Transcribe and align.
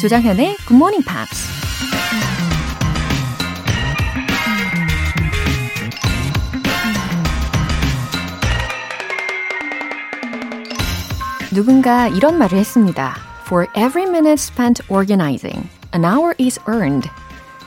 조장현의 0.00 0.56
Good 0.66 0.76
Morning 0.76 1.04
Pops. 1.06 1.46
누군가 11.52 12.08
이런 12.08 12.38
말을 12.38 12.56
했습니다. 12.56 13.14
For 13.44 13.66
every 13.76 14.08
minute 14.08 14.42
spent 14.42 14.82
organizing, 14.88 15.68
an 15.94 16.06
hour 16.06 16.34
is 16.40 16.58
earned. 16.66 17.10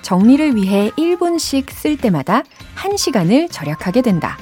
정리를 0.01 0.55
위해 0.55 0.89
1분씩 0.97 1.69
쓸 1.69 1.97
때마다 1.97 2.41
1시간을 2.77 3.51
절약하게 3.51 4.01
된다. 4.01 4.39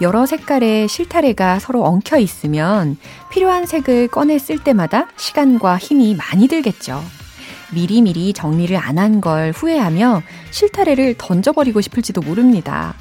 여러 0.00 0.26
색깔의 0.26 0.88
실타래가 0.88 1.58
서로 1.60 1.84
엉켜 1.84 2.18
있으면 2.18 2.96
필요한 3.30 3.64
색을 3.66 4.08
꺼내 4.08 4.38
쓸 4.38 4.58
때마다 4.62 5.06
시간과 5.16 5.78
힘이 5.78 6.14
많이 6.16 6.48
들겠죠. 6.48 7.02
미리미리 7.72 8.32
정리를 8.32 8.76
안 8.76 8.98
한 8.98 9.20
걸 9.20 9.52
후회하며 9.54 10.22
실타래를 10.50 11.14
던져버리고 11.18 11.80
싶을지도 11.80 12.20
모릅니다. 12.20 12.94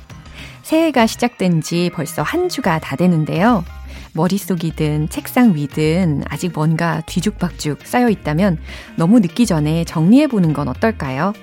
새해가 0.64 1.08
시작된 1.08 1.62
지 1.62 1.92
벌써 1.94 2.22
한 2.22 2.48
주가 2.48 2.80
다 2.80 2.96
되는데요. 2.96 3.66
머릿속이든 4.14 5.10
책상 5.10 5.56
위든 5.56 6.24
아직 6.30 6.52
뭔가 6.54 7.02
뒤죽박죽 7.08 7.80
쌓여 7.84 8.10
있다면 8.10 8.60
너무 8.96 9.20
늦기 9.20 9.46
전에 9.46 9.84
정리해 9.84 10.28
보는 10.28 10.54
건 10.54 10.68
어떨까요? 10.68 11.34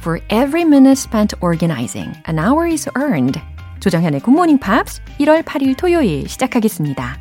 For 0.00 0.20
every 0.32 0.62
minute 0.62 0.92
spent 0.98 1.36
organizing, 1.40 2.12
an 2.28 2.38
hour 2.38 2.66
is 2.68 2.88
earned. 2.96 3.40
조정현의 3.82 4.20
굿모닝 4.20 4.58
팝스 4.58 5.02
1월 5.18 5.42
8일 5.42 5.76
토요일 5.76 6.28
시작하겠습니다. 6.28 7.18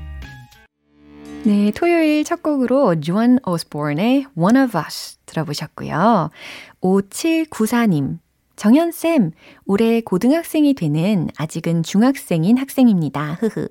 네, 1.43 1.71
토요일 1.71 2.23
첫 2.23 2.43
곡으로 2.43 2.99
Joan 2.99 3.39
Osborne의 3.43 4.27
One 4.35 4.59
of 4.59 4.77
Us 4.77 5.17
들어보셨고요. 5.25 6.29
5794님, 6.81 8.19
정현쌤, 8.57 9.31
올해 9.65 10.01
고등학생이 10.01 10.75
되는 10.75 11.29
아직은 11.35 11.81
중학생인 11.81 12.59
학생입니다. 12.59 13.39
흐흐. 13.39 13.67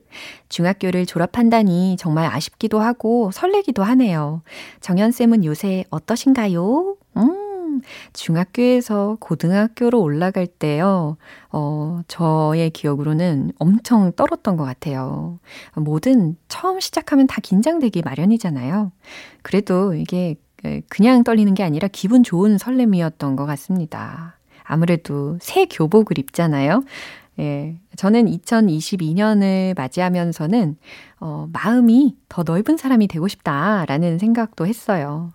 중학교를 0.49 1.07
졸업한다니 1.07 1.97
정말 1.97 2.27
아쉽기도 2.27 2.81
하고 2.81 3.31
설레기도 3.33 3.85
하네요. 3.85 4.43
정현쌤은 4.81 5.45
요새 5.45 5.85
어떠신가요? 5.91 6.97
음, 7.19 7.50
중학교에서 8.13 9.17
고등학교로 9.21 10.01
올라갈 10.01 10.47
때요, 10.47 11.17
어, 11.51 12.01
저의 12.09 12.71
기억으로는 12.71 13.53
엄청 13.59 14.13
떨었던 14.13 14.57
것 14.57 14.65
같아요. 14.65 15.39
뭐든 15.77 16.37
처음 16.49 16.81
시작하면 16.81 17.27
다 17.27 17.41
긴장되기 17.43 18.03
마련이잖아요. 18.03 18.93
그래도 19.43 19.95
이게 19.95 20.37
그냥 20.89 21.25
떨리는 21.25 21.55
게 21.55 21.63
아니라 21.63 21.89
기분 21.91 22.23
좋은 22.23 22.59
설렘이었던 22.59 23.37
것 23.37 23.47
같습니다. 23.47 24.37
아무래도 24.63 25.39
새 25.41 25.67
교복을 25.67 26.19
입잖아요. 26.19 26.85
예. 27.41 27.81
저는 27.97 28.27
2022년을 28.27 29.75
맞이하면서는, 29.77 30.77
어, 31.21 31.49
마음이 31.53 32.17
더 32.29 32.43
넓은 32.43 32.77
사람이 32.77 33.09
되고 33.09 33.29
싶다라는 33.29 34.19
생각도 34.19 34.67
했어요. 34.67 35.33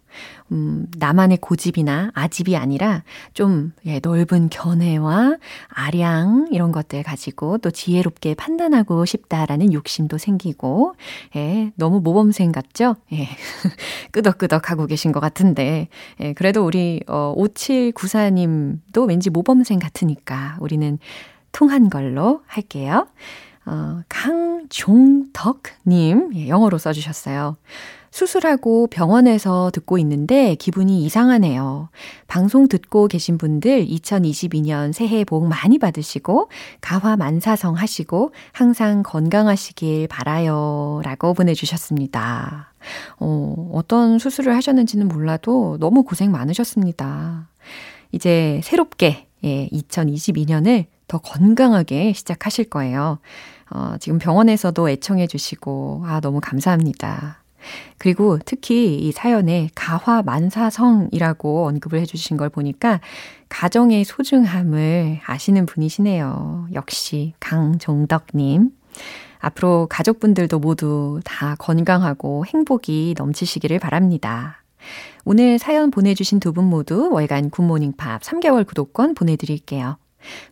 음, 0.51 0.87
나만의 0.97 1.39
고집이나 1.41 2.11
아집이 2.13 2.55
아니라 2.55 3.03
좀 3.33 3.73
예, 3.85 3.99
넓은 4.01 4.49
견해와 4.49 5.37
아량 5.67 6.47
이런 6.51 6.71
것들 6.71 7.03
가지고 7.03 7.57
또 7.57 7.71
지혜롭게 7.71 8.35
판단하고 8.35 9.05
싶다라는 9.05 9.73
욕심도 9.73 10.17
생기고, 10.17 10.95
예, 11.35 11.71
너무 11.75 12.01
모범생 12.01 12.51
같죠? 12.51 12.95
예, 13.13 13.27
끄덕끄덕 14.11 14.69
하고 14.69 14.85
계신 14.85 15.11
것 15.11 15.19
같은데, 15.19 15.87
예, 16.19 16.33
그래도 16.33 16.65
우리, 16.65 17.01
어, 17.07 17.33
5794님도 17.35 19.07
왠지 19.07 19.29
모범생 19.29 19.79
같으니까 19.79 20.57
우리는 20.59 20.99
통한 21.55 21.89
걸로 21.89 22.41
할게요. 22.47 23.07
어, 23.65 24.01
강종덕님, 24.09 25.51
예, 26.35 26.49
영어로 26.49 26.77
써주셨어요. 26.77 27.55
수술하고 28.11 28.87
병원에서 28.87 29.71
듣고 29.73 29.97
있는데 29.99 30.55
기분이 30.55 31.05
이상하네요. 31.05 31.87
방송 32.27 32.67
듣고 32.67 33.07
계신 33.07 33.37
분들 33.37 33.85
2022년 33.87 34.91
새해 34.91 35.23
복 35.23 35.47
많이 35.47 35.79
받으시고 35.79 36.49
가화 36.81 37.15
만사성 37.15 37.75
하시고 37.75 38.31
항상 38.51 39.01
건강하시길 39.03 40.09
바라요. 40.09 40.99
라고 41.05 41.33
보내주셨습니다. 41.33 42.73
어, 43.19 43.69
어떤 43.73 44.19
수술을 44.19 44.53
하셨는지는 44.55 45.07
몰라도 45.07 45.77
너무 45.79 46.03
고생 46.03 46.31
많으셨습니다. 46.31 47.47
이제 48.11 48.59
새롭게 48.63 49.27
예, 49.45 49.69
2022년을 49.69 50.87
더 51.07 51.17
건강하게 51.19 52.13
시작하실 52.13 52.69
거예요. 52.69 53.19
어, 53.71 53.95
지금 53.99 54.19
병원에서도 54.19 54.89
애청해 54.89 55.27
주시고, 55.27 56.03
아, 56.05 56.19
너무 56.19 56.39
감사합니다. 56.41 57.43
그리고 57.97 58.37
특히 58.45 58.95
이 58.95 59.11
사연에 59.11 59.69
가화만사성이라고 59.75 61.67
언급을 61.67 61.99
해주신 62.01 62.37
걸 62.37 62.49
보니까 62.49 62.99
가정의 63.49 64.03
소중함을 64.03 65.21
아시는 65.25 65.65
분이시네요. 65.65 66.67
역시 66.73 67.33
강종덕님. 67.39 68.69
앞으로 69.39 69.87
가족분들도 69.89 70.59
모두 70.59 71.19
다 71.23 71.55
건강하고 71.59 72.45
행복이 72.45 73.15
넘치시기를 73.17 73.79
바랍니다. 73.79 74.63
오늘 75.23 75.57
사연 75.57 75.89
보내주신 75.91 76.39
두 76.39 76.51
분 76.51 76.65
모두 76.65 77.09
월간 77.11 77.49
굿모닝 77.49 77.93
팝 77.97 78.21
3개월 78.21 78.65
구독권 78.65 79.15
보내드릴게요. 79.15 79.97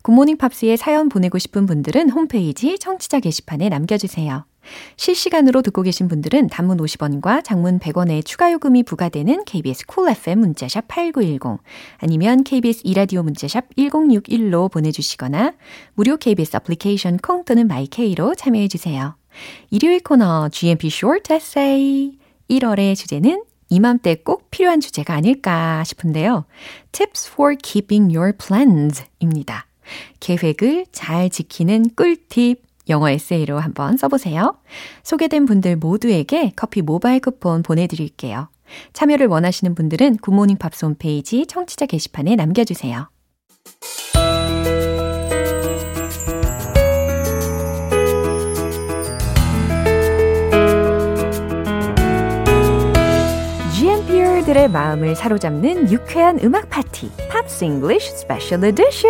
굿모닝 0.02 0.38
팝스에 0.38 0.76
사연 0.76 1.10
보내고 1.10 1.38
싶은 1.38 1.66
분들은 1.66 2.10
홈페이지 2.10 2.78
청취자 2.78 3.20
게시판에 3.20 3.70
남겨주세요. 3.70 4.46
실시간으로 4.96 5.62
듣고 5.62 5.82
계신 5.82 6.08
분들은 6.08 6.48
단문 6.48 6.78
50원과 6.78 7.44
장문 7.44 7.80
100원의 7.80 8.26
추가 8.26 8.52
요금이 8.52 8.84
부과되는 8.84 9.46
KBS 9.46 9.86
Cool 9.88 10.12
FM 10.18 10.40
문자샵 10.40 10.88
8910 10.88 11.62
아니면 11.98 12.44
KBS 12.44 12.82
이라디오 12.84 13.24
문자샵 13.24 13.76
1061로 13.76 14.72
보내주시거나 14.72 15.54
무료 15.96 16.18
KBS 16.18 16.58
애플리케이션 16.58 17.18
콩 17.18 17.44
또는 17.46 17.68
마이케이로 17.68 18.36
참여해 18.36 18.68
주세요. 18.68 19.16
일요일 19.70 20.02
코너 20.02 20.50
GMP 20.50 20.88
Short 20.88 21.34
Essay 21.34 22.18
1월의 22.50 22.96
주제는 22.96 23.44
이맘때 23.70 24.16
꼭 24.16 24.50
필요한 24.52 24.80
주제가 24.80 25.14
아닐까 25.14 25.84
싶은데요. 25.84 26.46
Tips 26.92 27.32
for 27.32 27.56
keeping 27.62 28.16
your 28.16 28.34
plans 28.38 29.04
입니다. 29.20 29.66
계획을 30.20 30.86
잘 30.92 31.30
지키는 31.30 31.92
꿀팁 31.96 32.62
영어 32.90 33.10
에세이로 33.10 33.60
한번 33.60 33.98
써보세요. 33.98 34.58
소개된 35.04 35.46
분들 35.46 35.78
모두에게 35.78 36.52
커피 36.56 36.82
모바일 36.82 37.20
쿠폰 37.20 37.64
보내드릴게요. 37.64 38.50
참여를 38.94 39.28
원하시는 39.28 39.76
분들은 39.76 40.18
굿모닝 40.18 40.58
팝스 40.58 40.86
홈페이지 40.86 41.46
청취자 41.46 41.86
게시판에 41.86 42.36
남겨주세요. 42.36 43.13
GMPR들의 54.54 54.70
마음을 54.70 55.16
사로잡는 55.16 55.92
유쾌한 55.92 56.40
음악 56.44 56.70
파티, 56.70 57.12
팝스 57.30 57.66
잉글리쉬 57.66 58.18
스페셜 58.18 58.64
에디션! 58.64 59.10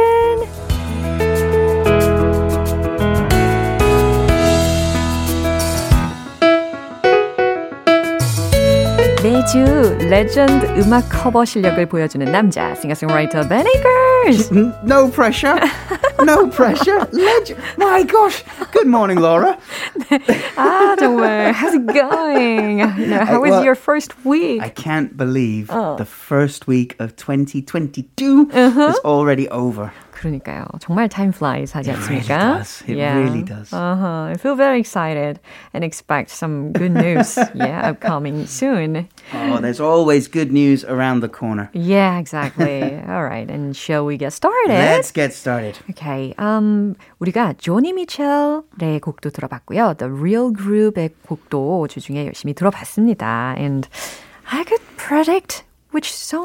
매주 9.23 9.99
레전드 10.09 10.67
음악 10.81 11.09
커버 11.09 11.45
실력을 11.45 11.85
보여주는 11.87 12.25
남자 12.31 12.75
싱어송라이터 12.75 13.49
Ben 13.49 13.67
Akers. 13.67 14.53
No 14.85 15.11
pressure. 15.11 15.59
No 16.23 16.49
pressure. 16.49 17.07
Legend. 17.13 17.61
My 17.77 18.05
gosh. 18.05 18.45
Good 18.73 18.87
morning, 18.87 19.21
Laura. 19.21 19.57
아 20.57 20.97
정말. 20.99 21.53
How's 21.53 21.75
it 21.75 21.87
going? 21.87 22.79
You 22.99 23.07
know, 23.07 23.25
how 23.25 23.41
was 23.41 23.51
well, 23.51 23.65
your 23.65 23.75
first 23.75 24.15
week? 24.25 24.63
I 24.63 24.69
can't 24.69 25.17
believe 25.17 25.71
oh. 25.71 25.97
the 25.97 26.05
first 26.05 26.67
week 26.67 26.97
of 26.99 27.17
2022 27.17 28.51
uh-huh. 28.53 28.89
is 28.91 28.99
already 29.05 29.49
over. 29.51 29.93
그러니까요. 30.13 30.65
정말 30.81 31.09
time 31.09 31.33
flies 31.33 31.73
하지 31.73 31.93
않습니까? 31.93 32.35
It 32.35 32.39
really 32.39 32.59
does. 32.59 32.83
It 32.89 32.97
yeah. 32.97 33.19
really 33.19 33.43
does. 33.43 33.73
Uh-huh. 33.73 34.33
I 34.33 34.35
feel 34.35 34.57
very 34.57 34.81
excited 34.81 35.39
and 35.73 35.85
expect 35.85 36.31
some 36.31 36.73
good 36.73 36.93
news, 36.93 37.39
yeah, 37.55 37.91
upcoming 37.91 38.47
soon. 38.47 39.09
Oh, 39.33 39.59
there's 39.61 39.81
always 39.81 40.27
good 40.27 40.53
news 40.53 40.85
around 40.85 41.21
the 41.21 41.29
corner. 41.29 41.71
Yeah, 41.73 42.19
exactly. 42.19 42.99
All 43.09 43.25
right, 43.25 43.49
and 43.49 43.77
shall 43.77 44.05
we 44.05 44.17
get 44.17 44.33
started? 44.33 44.75
Let's 44.75 45.13
get 45.13 45.33
started. 45.33 45.79
Okay. 45.91 46.35
Um, 46.39 46.97
우리가 47.21 47.55
조니 47.59 47.93
미첼의 47.93 49.01
곡도 49.01 49.31
들어봤고요. 49.31 49.95
The 49.99 50.13
Real 50.13 50.53
Group의 50.53 51.11
곡도 51.27 51.87
주중에 51.89 52.27
열심히 52.27 52.55
들어봤습니다. 52.55 53.55
And 53.57 53.89
I 54.51 54.65
could 54.65 54.83
predict 54.97 55.65
which 55.93 56.13
song 56.13 56.45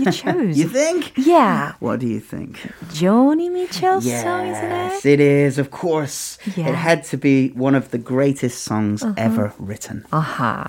you 0.00 0.10
chose. 0.12 0.58
you 0.58 0.68
think? 0.68 1.12
Yeah. 1.16 1.72
What 1.80 2.00
do 2.00 2.06
you 2.06 2.20
think? 2.20 2.60
Joni 2.92 3.50
Mitchell 3.50 4.02
yes, 4.02 4.22
song, 4.22 4.46
isn't 4.46 4.70
it? 4.72 5.06
it 5.06 5.20
is, 5.20 5.58
of 5.58 5.70
course. 5.70 6.36
Yeah. 6.56 6.68
It 6.68 6.74
had 6.74 7.02
to 7.04 7.16
be 7.16 7.48
one 7.56 7.74
of 7.74 7.90
the 7.90 7.98
greatest 7.98 8.64
songs 8.64 9.02
Uh-huh. 9.02 9.14
ever 9.16 9.52
written. 9.58 10.04
아하. 10.12 10.64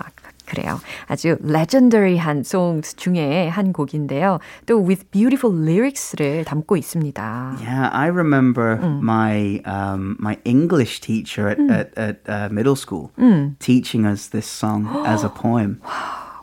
그래요. 0.46 0.80
아주 1.08 1.38
레전더리한 1.42 2.44
songs 2.46 2.96
중에 2.96 3.48
한 3.48 3.72
곡인데요. 3.72 4.40
또 4.66 4.78
with 4.86 5.10
beautiful 5.12 5.56
lyrics를 5.56 6.44
담고 6.44 6.76
있습니다. 6.78 7.58
Yeah, 7.62 7.90
I 7.92 8.08
remember 8.08 8.76
my 9.02 9.62
um, 9.66 10.18
my 10.20 10.38
English 10.44 11.00
teacher 11.00 11.48
at 11.48 11.60
at, 11.72 11.92
at 11.98 12.18
uh, 12.28 12.50
middle 12.52 12.76
school 12.76 13.12
teaching 13.60 14.06
us 14.06 14.28
this 14.30 14.46
song 14.46 14.88
as 15.08 15.24
a 15.24 15.30
poem. 15.30 15.80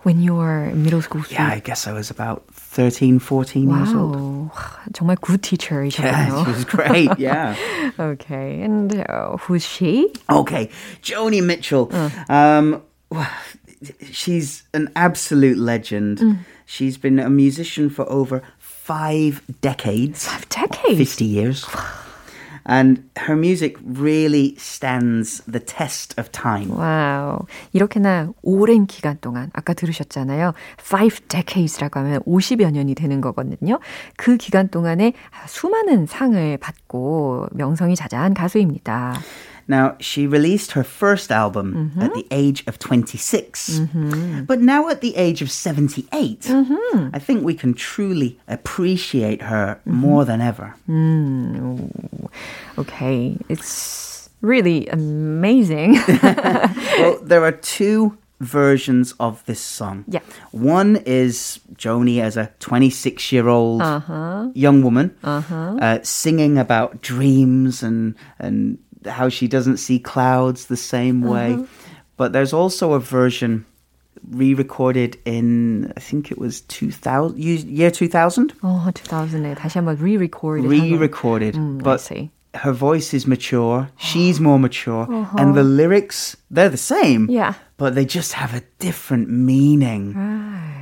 When 0.04 0.19
you 0.19 0.34
were 0.34 0.64
in 0.64 0.82
middle 0.82 1.02
school. 1.02 1.20
Yeah, 1.28 1.46
I 1.52 1.60
guess 1.60 1.87
I 1.87 1.92
was 1.92 2.08
about 2.10 2.44
13, 2.54 3.19
14 3.19 3.69
years 3.69 3.92
old. 3.92 4.16
Wow. 4.16 4.50
정말 4.94 5.16
good 5.20 5.44
Yeah, 5.44 5.58
teacher이셨네요. 5.58 6.44
she 6.46 6.50
was 6.52 6.64
great. 6.64 7.10
Yeah. 7.19 7.54
okay. 8.00 8.62
And 8.62 8.96
uh, 8.96 9.37
who's 9.44 9.62
she? 9.62 10.08
Okay, 10.31 10.70
Joni 11.02 11.44
Mitchell. 11.44 11.92
Um, 12.31 12.81
she's 14.10 14.62
an 14.72 14.88
absolute 14.96 15.58
legend. 15.58 16.38
She's 16.64 16.96
been 16.96 17.19
a 17.19 17.28
musician 17.28 17.90
for 17.90 18.08
over 18.08 18.42
five 18.58 19.42
decades. 19.60 20.26
Five 20.26 20.48
decades. 20.48 20.96
50 20.98 21.25
years. 21.26 21.66
And 22.67 23.03
her 23.19 23.38
music 23.38 23.77
really 23.83 24.56
stands 24.57 25.44
the 25.45 25.63
test 25.63 26.19
of 26.19 26.31
time. 26.31 26.71
와우. 26.71 27.39
이렇게나 27.73 28.31
오랜 28.41 28.88
기간 28.88 29.17
동안, 29.21 29.50
아까 29.53 29.73
들으셨잖아요. 29.73 30.53
Five 30.79 31.27
decades라고 31.27 32.00
하면 32.00 32.21
50여 32.21 32.71
년이 32.71 32.95
되는 32.95 33.21
거거든요. 33.21 33.79
그 34.17 34.38
기간 34.38 34.69
동안에 34.69 35.13
수많은 35.47 36.07
상을 36.07 36.57
받고 36.57 37.47
명성이 37.51 37.95
자자한 37.95 38.33
가수입니다. 38.33 39.13
Now, 39.67 39.95
she 40.00 40.27
released 40.27 40.73
her 40.73 40.83
first 40.83 41.31
album 41.31 41.91
mm-hmm. 41.91 42.01
at 42.01 42.13
the 42.13 42.27
age 42.29 42.63
of 42.67 42.77
26. 42.77 43.79
Mm-hmm. 43.79 44.44
But 44.44 44.62
now 44.62 44.89
at 44.89 45.01
the 45.01 45.15
age 45.15 45.41
of 45.41 45.50
78, 45.50 46.41
mm-hmm. 46.41 47.09
I 47.13 47.19
think 47.19 47.44
we 47.44 47.56
can 47.56 47.73
truly 47.73 48.39
appreciate 48.47 49.41
her 49.44 49.79
more 49.85 50.23
than 50.23 50.41
ever. 50.41 50.75
Mm. 50.88 52.29
Okay. 52.77 53.38
It's 53.50 54.29
really 54.41 54.88
amazing. 54.88 55.94
well, 56.23 57.19
there 57.23 57.44
are 57.44 57.51
two 57.51 58.17
versions 58.39 59.13
of 59.19 59.44
this 59.45 59.59
song. 59.59 60.03
Yeah. 60.07 60.19
One 60.51 60.97
is 61.06 61.59
Joni 61.75 62.21
as 62.21 62.38
a 62.38 62.51
26 62.59 63.31
year 63.31 63.47
old 63.47 63.81
uh-huh. 63.81 64.50
young 64.53 64.83
woman 64.83 65.15
uh-huh. 65.23 65.77
uh, 65.81 66.00
singing 66.03 66.57
about 66.57 67.01
dreams 67.01 67.81
and, 67.81 68.15
and 68.38 68.77
how 69.06 69.28
she 69.28 69.48
doesn't 69.48 69.78
see 69.78 69.98
clouds 69.98 70.66
the 70.66 70.76
same 70.76 71.22
way. 71.22 71.64
But 72.16 72.32
there's 72.32 72.52
also 72.52 72.92
a 72.92 73.00
version 73.00 73.64
re 74.28 74.54
recorded 74.54 75.16
in, 75.25 75.92
I 75.96 76.00
think 76.00 76.31
it 76.31 76.38
was 76.38 76.60
2000, 76.62 77.38
year 77.38 77.90
2000? 77.90 78.52
어, 78.62 78.92
2000에 78.92 79.56
다시 79.56 79.78
한번 79.78 79.98
re-record. 80.00 80.64
Re 80.64 80.94
recorded. 80.96 81.56
I 81.56 81.82
but 81.82 82.00
see. 82.00 82.31
her 82.54 82.72
voice 82.72 83.14
is 83.14 83.26
mature, 83.26 83.88
she's 83.96 84.40
more 84.40 84.58
mature, 84.58 85.06
and 85.38 85.54
the 85.54 85.62
lyrics, 85.62 86.37
they're 86.50 86.69
the 86.69 86.76
same. 86.76 87.28
Yeah. 87.31 87.54
But 87.76 87.94
they 87.94 88.04
just 88.04 88.34
have 88.34 88.54
a 88.54 88.62
different 88.78 89.31
meaning 89.31 90.14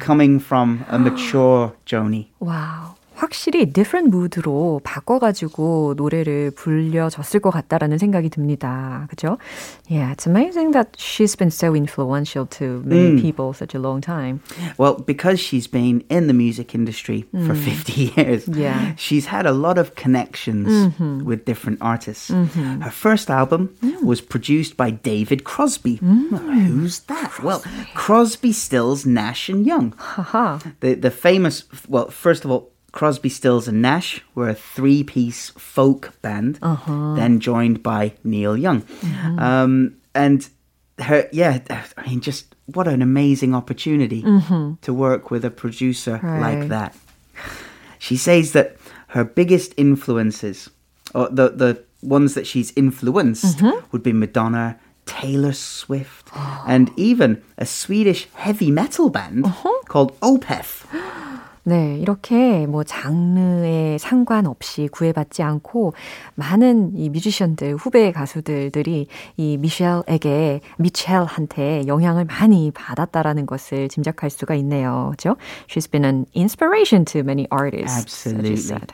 coming 0.00 0.40
from 0.40 0.84
a 0.88 0.98
mature 0.98 1.74
Joni. 1.86 2.28
와우. 2.40 2.91
확실히 3.22 3.66
different 3.72 4.14
mood로 4.14 4.80
바꿔가지고 4.84 5.94
노래를 5.96 6.52
불려줬을 6.52 7.40
것 7.40 7.50
같다라는 7.50 7.98
생각이 7.98 8.28
듭니다. 8.30 9.08
그죠? 9.10 9.38
Yeah, 9.90 10.12
it's 10.12 10.24
amazing 10.24 10.70
that 10.70 10.90
she's 10.96 11.34
been 11.34 11.50
so 11.50 11.74
influential 11.74 12.46
to 12.46 12.80
many 12.86 13.20
people 13.20 13.52
such 13.52 13.74
a 13.74 13.80
long 13.80 14.00
time. 14.00 14.38
Well, 14.78 15.02
because 15.04 15.40
she's 15.40 15.66
been 15.66 16.04
in 16.08 16.28
the 16.28 16.32
music 16.32 16.76
industry 16.76 17.26
for 17.44 17.56
50 17.56 18.14
years, 18.14 18.46
Yeah. 18.46 18.94
she's 18.94 19.26
had 19.26 19.46
a 19.46 19.52
lot 19.52 19.78
of 19.78 19.96
connections 19.96 20.94
with 21.26 21.44
different 21.44 21.82
artists. 21.82 22.30
Her 22.30 22.92
first 22.94 23.30
album 23.34 23.74
was 24.00 24.20
produced 24.20 24.76
by 24.76 24.90
David 24.92 25.42
Crosby. 25.42 25.98
Well, 26.30 26.38
who's 26.70 27.00
that? 27.10 27.42
Well, 27.42 27.64
Crosby, 27.98 28.52
Stills, 28.52 29.04
Nash 29.04 29.48
and 29.48 29.66
Young. 29.66 29.90
하하. 29.98 30.62
The 30.78 30.94
the 30.94 31.10
famous 31.10 31.64
well, 31.88 32.06
first 32.14 32.44
of 32.46 32.52
all, 32.52 32.70
Crosby, 32.93 33.27
Stills 33.29 33.67
and 33.67 33.81
Nash 33.81 34.21
were 34.35 34.49
a 34.49 34.53
three-piece 34.53 35.49
folk 35.57 36.13
band, 36.21 36.59
uh-huh. 36.61 37.15
then 37.15 37.39
joined 37.39 37.81
by 37.81 38.13
Neil 38.23 38.55
Young, 38.55 38.83
mm-hmm. 38.83 39.39
um, 39.39 39.95
and 40.15 40.47
her 40.99 41.27
yeah, 41.31 41.59
I 41.97 42.07
mean, 42.07 42.21
just 42.21 42.55
what 42.67 42.87
an 42.87 43.01
amazing 43.01 43.55
opportunity 43.55 44.21
mm-hmm. 44.21 44.75
to 44.81 44.93
work 44.93 45.31
with 45.31 45.43
a 45.43 45.49
producer 45.49 46.19
Right. 46.21 46.59
like 46.59 46.69
that. 46.69 46.95
She 47.97 48.15
says 48.15 48.53
that 48.53 48.77
her 49.07 49.23
biggest 49.23 49.73
influences, 49.75 50.69
or 51.15 51.29
the 51.29 51.49
the 51.49 51.83
ones 52.03 52.35
that 52.35 52.45
she's 52.45 52.71
influenced, 52.75 53.57
mm-hmm. 53.57 53.85
would 53.91 54.03
be 54.03 54.13
Madonna. 54.13 54.79
Taylor 55.05 55.51
Swift, 55.51 56.29
and 56.65 56.89
even 56.95 57.43
a 57.57 57.65
Swedish 57.65 58.29
heavy 58.35 58.71
metal 58.71 59.09
band 59.09 59.45
uh-huh. 59.45 59.81
called 59.89 60.17
Opeth. 60.21 60.85
네, 61.65 61.97
이렇게 61.99 62.65
뭐 62.67 62.83
장르에 62.83 63.97
상관없이 63.97 64.89
구애받지 64.91 65.43
않고 65.43 65.93
많은 66.35 66.91
이 66.95 67.09
뮤지션들, 67.09 67.75
후배 67.75 68.11
가수들들이 68.11 69.07
이 69.37 69.57
미셸에게, 69.57 70.61
미첼한테 70.77 71.83
영향을 71.87 72.25
많이 72.25 72.71
받았다라는 72.71 73.45
것을 73.45 73.87
짐작할 73.87 74.29
수가 74.29 74.55
있네요. 74.55 75.09
그죠? 75.11 75.37
She's 75.67 75.89
been 75.89 76.03
an 76.03 76.25
inspiration 76.35 77.05
to 77.05 77.21
many 77.21 77.47
artists. 77.49 78.27
Absolutely. 78.27 78.57
said. 78.57 78.93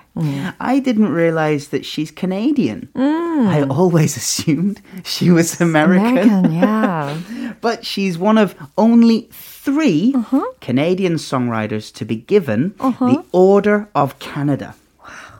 I 0.59 0.79
didn't 0.79 1.11
realize 1.11 1.69
that 1.69 1.85
she's 1.85 2.11
Canadian. 2.11 2.89
I 2.95 3.63
always 3.69 4.17
assumed 4.17 4.81
she 5.03 5.31
was 5.31 5.61
American. 5.61 5.99
American, 5.99 6.51
yeah. 6.51 7.17
But 7.61 7.85
she's 7.85 8.17
one 8.17 8.37
of 8.37 8.55
only 8.77 9.29
3 9.73 10.13
Uh-huh. 10.15 10.41
Canadian 10.59 11.15
songwriters 11.15 11.93
to 11.93 12.05
be 12.05 12.15
given 12.25 12.73
the 12.79 13.21
Order 13.31 13.87
of 13.93 14.17
Canada. 14.19 14.73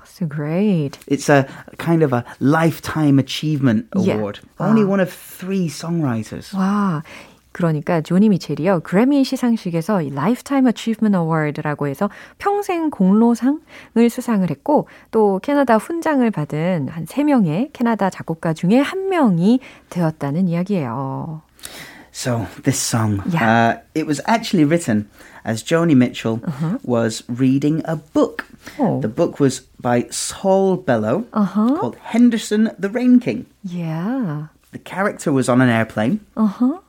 So 0.06 0.28
great. 0.28 1.00
It's 1.08 1.30
a 1.30 1.48
kind 1.78 2.04
of 2.04 2.14
a 2.14 2.24
lifetime 2.40 3.18
achievement 3.20 3.88
Yeah. 3.96 4.16
award. 4.20 4.40
Only 4.60 4.84
one 4.86 5.00
of 5.02 5.10
three 5.10 5.68
songwriters. 5.68 6.54
와, 6.56 7.02
그러니까 7.54 8.02
조니 8.02 8.30
미첼이요 8.30 8.82
그래미 8.84 9.24
시상식에서 9.24 10.02
이 10.04 10.08
Lifetime 10.12 10.68
Achievement 10.68 11.18
Award라고 11.18 11.88
해서 11.88 12.10
평생 12.38 12.90
공로상을 12.90 13.60
수상을 14.10 14.48
했고 14.50 14.88
또 15.12 15.40
캐나다 15.42 15.78
훈장을 15.78 16.30
받은 16.32 16.90
한 16.92 17.06
3명의 17.06 17.70
캐나다 17.74 18.10
작곡가 18.10 18.54
중에 18.54 18.78
한 18.80 19.10
명이 19.10 19.60
되었다는 19.90 20.48
이야기예요. 20.48 21.42
So 22.20 22.48
this 22.68 22.76
song, 22.80 23.24
Yeah. 23.32 23.48
uh, 23.48 23.72
it 23.96 24.06
was 24.06 24.20
actually 24.28 24.66
written 24.68 25.08
as 25.46 25.64
Joni 25.64 25.96
Mitchell 25.96 26.42
was 26.84 27.24
reading 27.32 27.82
a 27.86 27.96
book. 27.96 28.44
Oh. 28.78 29.00
The 29.00 29.08
book 29.08 29.40
was 29.40 29.62
by 29.80 30.08
Saul 30.12 30.76
Bellow 30.76 31.24
called 31.32 31.96
Henderson 32.12 32.72
the 32.78 32.90
Rain 32.90 33.20
King. 33.24 33.46
Yeah. 33.64 34.52
The 34.76 34.80
character 34.84 35.32
was 35.32 35.48
on 35.48 35.62
an 35.62 35.70
airplane 35.70 36.20
Uh-huh. 36.36 36.80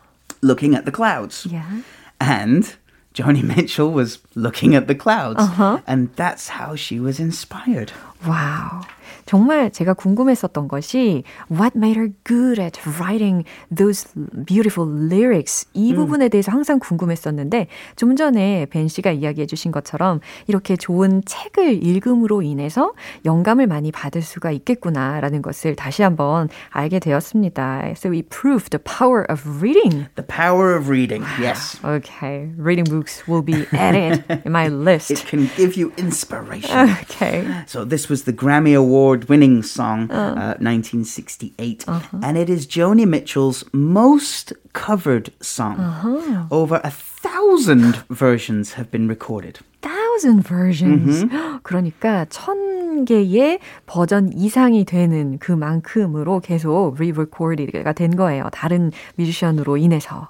looking 0.43 0.75
at 0.75 0.85
the 0.85 0.91
clouds. 0.93 1.47
Yeah. 1.47 1.83
And 2.19 2.75
Joni 3.15 3.43
Mitchell 3.55 3.93
was 3.95 4.19
looking 4.35 4.75
at 4.75 4.89
the 4.91 4.99
clouds. 4.99 5.47
And 5.87 6.11
that's 6.17 6.59
how 6.59 6.75
she 6.75 6.99
was 6.99 7.21
inspired. 7.23 7.93
와우. 8.27 8.83
정말 9.26 9.71
제가 9.71 9.95
궁금했었던 9.95 10.69
것이 10.69 11.23
what 11.50 11.76
made 11.76 11.99
her 11.99 12.12
good 12.25 12.61
at 12.61 12.79
writing 12.99 13.45
those 13.75 14.09
beautiful 14.47 14.88
lyrics 15.11 15.67
이 15.75 15.95
부분에 15.95 16.29
대해서 16.29 16.52
항상 16.52 16.79
궁금했었는데 16.79 17.67
좀 17.97 18.17
전에 18.17 18.67
벤 18.71 18.88
씨가 18.88 19.12
이야기해 19.12 19.47
주신 19.47 19.73
것처럼 19.73 20.21
이렇게 20.47 20.76
좋은 20.76 21.23
책을 21.25 21.85
읽음으로 21.85 22.43
인해서 22.43 22.93
영감을 23.25 23.67
많이 23.67 23.93
받을 23.93 24.23
수가 24.23 24.50
있겠구나라는 24.50 25.43
것을 25.43 25.76
다시 25.76 26.02
한번 26.02 26.49
알게 26.71 26.99
되었습니다. 26.99 27.93
So 27.97 28.11
we 28.11 28.23
proved 28.23 28.71
the 28.71 28.83
power 28.83 29.25
of 29.31 29.43
reading. 29.62 30.07
The 30.17 30.26
power 30.26 30.76
of 30.76 30.88
reading. 30.88 31.25
Yes. 31.40 31.79
Okay, 31.85 32.50
reading 32.57 32.85
books 32.88 33.23
will 33.29 33.43
be 33.45 33.67
added 33.73 34.25
in 34.45 34.52
my 34.52 34.67
It 34.67 34.73
list. 34.73 35.26
can 35.26 35.49
give 35.57 35.76
you 35.76 35.93
inspiration. 35.97 36.90
Okay. 37.02 37.47
So 37.67 37.85
this 37.85 38.09
was 38.09 38.25
the 38.25 38.33
Grammy 38.33 38.75
Awards 39.00 39.25
award-winning 39.25 39.62
song, 39.62 40.11
uh. 40.11 40.54
1968, 40.61 41.85
uh-huh. 41.88 42.19
and 42.23 42.37
it 42.37 42.50
is 42.50 42.66
Joni 42.66 43.07
Mitchell's 43.07 43.64
most 43.73 44.52
covered 44.75 45.33
song. 45.40 45.80
Uh-huh. 45.80 46.47
Over 46.50 46.80
a 46.85 46.90
thousand 46.90 48.04
versions 48.11 48.75
have 48.75 48.90
been 48.90 49.09
recorded. 49.09 49.61
Thousand 49.80 50.42
versions. 50.47 51.25
Mm-hmm. 51.25 51.62
그러니까 51.62 52.26
천 52.28 53.07
개의 53.07 53.61
버전 53.87 54.33
이상이 54.35 54.85
되는 54.85 55.38
그만큼으로 55.38 56.40
계속 56.40 56.97
re-recorded가 56.99 57.95
된 57.95 58.16
거예요. 58.16 58.50
다른 58.52 58.92
뮤지션으로 59.16 59.78
인해서. 59.78 60.28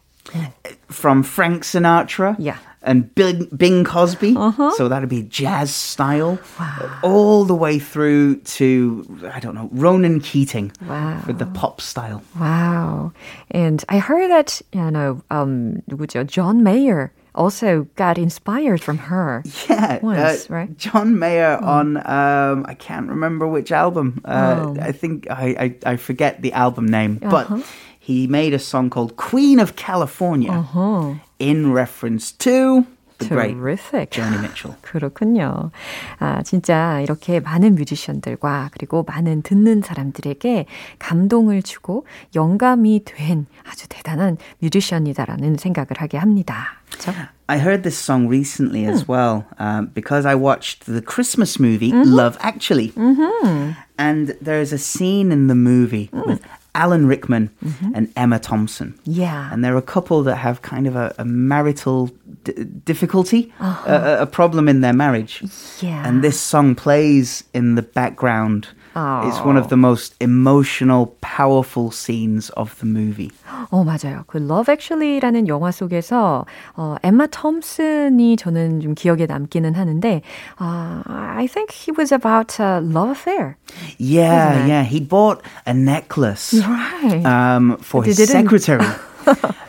From 0.89 1.25
Frank 1.25 1.65
Sinatra. 1.65 2.37
Yeah. 2.39 2.59
and 2.83 3.15
Bing, 3.15 3.45
Bing 3.57 3.85
Cosby. 3.85 4.35
Uh-huh. 4.37 4.71
So 4.77 4.89
that'd 4.89 5.09
be 5.09 5.23
jazz 5.23 5.75
style. 5.75 6.39
Wow. 6.59 6.99
All 7.03 7.45
the 7.45 7.55
way 7.55 7.79
through 7.79 8.37
to, 8.41 9.31
I 9.33 9.41
don't 9.41 9.55
know, 9.55 9.69
Ronan 9.73 10.21
Keating. 10.21 10.73
Wow. 10.87 11.23
The 11.27 11.47
pop 11.47 11.81
style. 11.81 12.23
Wow. 12.39 13.13
And 13.51 13.85
I 13.89 13.99
heard 13.99 14.31
that, 14.31 14.63
you 14.73 14.91
know, 14.91 15.23
um, 15.31 15.83
John 16.27 16.63
Mayer 16.63 17.13
also 17.35 17.87
got 17.97 18.19
inspired 18.19 18.83
from 18.83 18.99
her. 18.99 19.43
Yeah, 19.69 19.95
uh, 19.97 19.99
once, 20.03 20.51
uh, 20.51 20.55
right? 20.55 20.77
John 20.77 21.19
Mayer 21.19 21.59
mm. 21.59 21.63
on 21.63 21.97
um, 21.99 22.67
I 22.67 22.75
can't 22.75 23.09
remember 23.09 23.47
which 23.47 23.73
album. 23.73 24.21
Uh, 24.25 24.57
oh. 24.59 24.77
I 24.81 24.93
think 24.93 25.31
I, 25.31 25.77
I, 25.85 25.93
I 25.93 25.97
forget 25.97 26.43
the 26.43 26.53
album 26.53 26.87
name, 26.87 27.21
uh-huh. 27.23 27.31
but 27.31 27.67
he 27.99 28.27
made 28.27 28.55
a 28.55 28.59
song 28.59 28.91
called 28.91 29.17
Queen 29.17 29.61
of 29.61 29.77
California. 29.77 30.51
Uh-huh 30.51 31.15
in 31.40 31.74
reference 31.74 32.32
to 32.32 32.86
the 33.18 33.30
Terrific. 33.30 33.90
great 33.92 34.12
Joni 34.12 34.40
Mitchell. 34.42 34.76
그렇군요. 34.82 35.72
아, 36.20 36.44
진짜 36.44 37.00
이렇게 37.02 37.40
많은 37.40 37.76
뮤지션들과 37.76 38.70
그리고 38.72 39.04
많은 39.04 39.42
듣는 39.42 39.82
사람들에게 39.82 40.66
감동을 41.00 41.62
주고 41.62 42.06
영감이 42.36 43.04
된 43.06 43.46
아주 43.64 43.88
대단한 43.88 44.38
뮤지션이다라는 44.60 45.58
생각을 45.58 45.90
하게 45.98 46.18
합니다. 46.18 46.82
그렇죠? 46.90 47.14
I 47.48 47.60
heard 47.60 47.84
this 47.84 47.98
song 47.98 48.28
recently 48.28 48.86
as 48.86 49.08
well 49.08 49.46
um, 49.60 49.92
because 49.94 50.26
I 50.26 50.36
watched 50.36 50.86
the 50.86 51.02
Christmas 51.02 51.60
movie 51.60 51.92
mm-hmm. 51.92 52.12
Love 52.12 52.38
Actually. 52.42 52.90
Mm-hmm. 52.90 53.72
And 53.98 54.36
there's 54.42 54.74
a 54.74 54.78
scene 54.78 55.32
in 55.32 55.48
the 55.48 55.56
movie 55.56 56.10
mm. 56.12 56.26
with 56.26 56.42
Alan 56.76 57.08
Rickman 57.08 57.50
mm-hmm. 57.64 57.92
and 57.96 58.12
Emma 58.16 58.38
Thompson. 58.38 59.00
Yeah. 59.06 59.50
And 59.52 59.64
they're 59.64 59.78
a 59.78 59.82
couple 59.82 60.24
that 60.24 60.36
have 60.36 60.62
kind 60.62 60.88
of 60.88 60.96
a, 60.96 61.16
a 61.18 61.26
marital 61.26 62.12
d- 62.44 62.54
difficulty, 62.84 63.54
uh-huh. 63.60 64.18
a, 64.20 64.22
a, 64.24 64.26
problem 64.26 64.68
in 64.68 64.82
their 64.82 64.94
marriage. 64.94 65.42
Yeah. 65.80 66.06
And 66.06 66.22
this 66.22 66.40
song 66.40 66.76
plays 66.76 67.46
in 67.54 67.76
the 67.76 67.82
background 67.82 68.68
Oh. 68.98 69.28
It's 69.28 69.40
one 69.42 69.58
of 69.58 69.68
the 69.68 69.76
most 69.76 70.16
emotional, 70.22 71.18
powerful 71.20 71.92
scenes 71.92 72.50
of 72.52 72.80
the 72.80 72.86
movie. 72.86 73.30
어, 73.70 73.84
맞아요. 73.84 74.24
그 74.26 74.38
Love 74.38 74.72
Actually라는 74.72 75.50
영화 75.50 75.72
속에서 75.72 76.46
어, 76.78 76.96
엠마 77.04 77.28
톰슨이 77.28 78.38
저는 78.38 78.80
좀 78.80 78.96
기억에 78.96 79.26
남기는 79.26 79.76
하는데 79.76 80.22
uh, 80.62 81.04
I 81.06 81.46
think 81.48 81.72
he 81.72 81.92
was 81.92 82.14
about 82.14 82.58
a 82.62 82.80
love 82.80 83.10
affair. 83.10 83.58
Yeah, 83.98 84.66
yeah. 84.66 84.84
He 84.84 85.02
bought 85.02 85.42
a 85.66 85.74
necklace 85.74 86.54
right. 86.60 87.26
um, 87.26 87.78
for 87.78 88.04
his 88.04 88.18
secretary. 88.30 88.86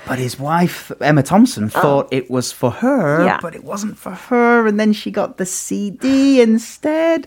but 0.07 0.19
his 0.19 0.39
wife, 0.39 0.93
Emma 1.01 1.23
Thompson, 1.23 1.65
oh. 1.65 1.81
thought 1.81 2.07
oh. 2.07 2.17
it 2.17 2.31
was 2.31 2.53
for 2.53 2.71
her, 2.71 3.25
yeah. 3.25 3.39
but 3.41 3.55
it 3.55 3.65
wasn't 3.65 3.97
for 3.97 4.13
her. 4.13 4.67
And 4.67 4.79
then 4.79 4.93
she 4.93 5.11
got 5.11 5.39
the 5.39 5.47
CD 5.47 6.41
instead. 6.41 7.27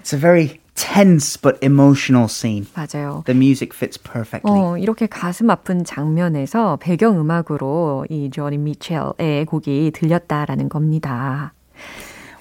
It's 0.00 0.12
a 0.12 0.16
very 0.16 0.60
tense 0.74 1.36
but 1.36 1.58
emotional 1.62 2.28
scene. 2.28 2.66
맞아요. 2.74 3.24
The 3.26 3.34
music 3.34 3.74
fits 3.74 3.96
perfectly. 3.96 4.50
어, 4.50 4.76
이렇게 4.78 5.06
가슴 5.06 5.50
아픈 5.50 5.84
장면에서 5.84 6.78
배경 6.80 7.20
음악으로 7.20 8.06
이 8.10 8.30
조니 8.30 8.58
미첼의 8.58 9.46
곡이 9.46 9.92
들렸다라는 9.94 10.68
겁니다. 10.68 11.52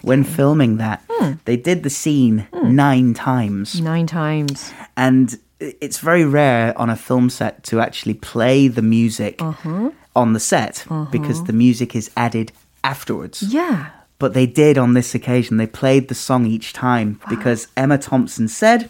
When 0.04 0.24
filming 0.24 0.78
that, 0.78 1.02
mm. 1.08 1.38
they 1.46 1.58
did 1.58 1.84
the 1.84 1.92
scene 1.92 2.48
mm. 2.52 2.72
nine 2.72 3.14
times. 3.14 3.80
Nine 3.80 4.08
times. 4.08 4.74
And 4.98 5.38
it's 5.61 5.99
very 5.99 6.25
rare 6.25 6.77
on 6.79 6.91
a 6.91 6.97
film 6.97 7.31
set 7.31 7.63
to 7.65 7.81
actually 7.81 8.15
play 8.15 8.69
the 8.69 8.83
music 8.83 9.41
uh-huh. 9.41 9.91
on 10.15 10.33
the 10.33 10.41
set 10.41 10.85
uh-huh. 10.91 11.11
because 11.11 11.45
the 11.45 11.53
music 11.53 11.97
is 11.97 12.11
added 12.17 12.53
afterwards. 12.85 13.43
Yeah. 13.43 13.91
But 14.19 14.35
they 14.35 14.47
did 14.47 14.79
on 14.79 14.95
this 14.95 15.15
occasion. 15.15 15.57
They 15.57 15.67
played 15.67 16.09
the 16.09 16.15
song 16.15 16.47
each 16.47 16.73
time 16.73 17.21
because 17.29 17.69
Emma 17.77 17.99
Thompson 17.99 18.49
said, 18.49 18.89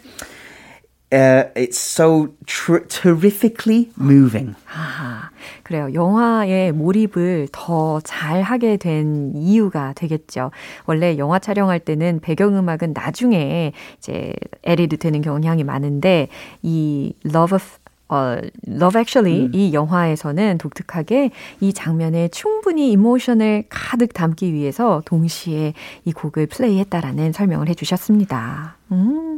uh, 1.11 1.45
it's 1.55 1.77
so 1.77 2.29
tr- 2.45 2.85
terrifically 2.87 3.89
moving. 3.97 4.55
아, 4.73 5.29
그래요. 5.63 5.93
영화에 5.93 6.71
몰입을 6.71 7.47
더 7.51 7.99
잘하게 8.01 8.77
된 8.77 9.33
이유가 9.35 9.93
되겠죠. 9.93 10.51
원래 10.85 11.17
영화 11.17 11.39
촬영할 11.39 11.79
때는 11.79 12.19
배경음악은 12.19 12.93
나중에 12.93 13.71
이제 13.97 14.33
에디드 14.63 14.97
되는 14.97 15.21
경향이 15.21 15.63
많은데 15.63 16.27
이 16.61 17.13
Love 17.25 17.55
of 17.55 17.65
어, 18.09 18.37
Love 18.67 18.99
Actually 18.99 19.45
음. 19.47 19.51
이 19.53 19.73
영화에서는 19.73 20.57
독특하게 20.57 21.31
이 21.59 21.73
장면에 21.73 22.29
충분히 22.29 22.91
이모션을 22.91 23.65
가득 23.69 24.13
담기 24.13 24.53
위해서 24.53 25.01
동시에 25.05 25.73
이 26.05 26.13
곡을 26.13 26.47
플레이했다라는 26.47 27.33
설명을 27.33 27.67
해주셨습니다. 27.69 28.77
음, 28.93 29.37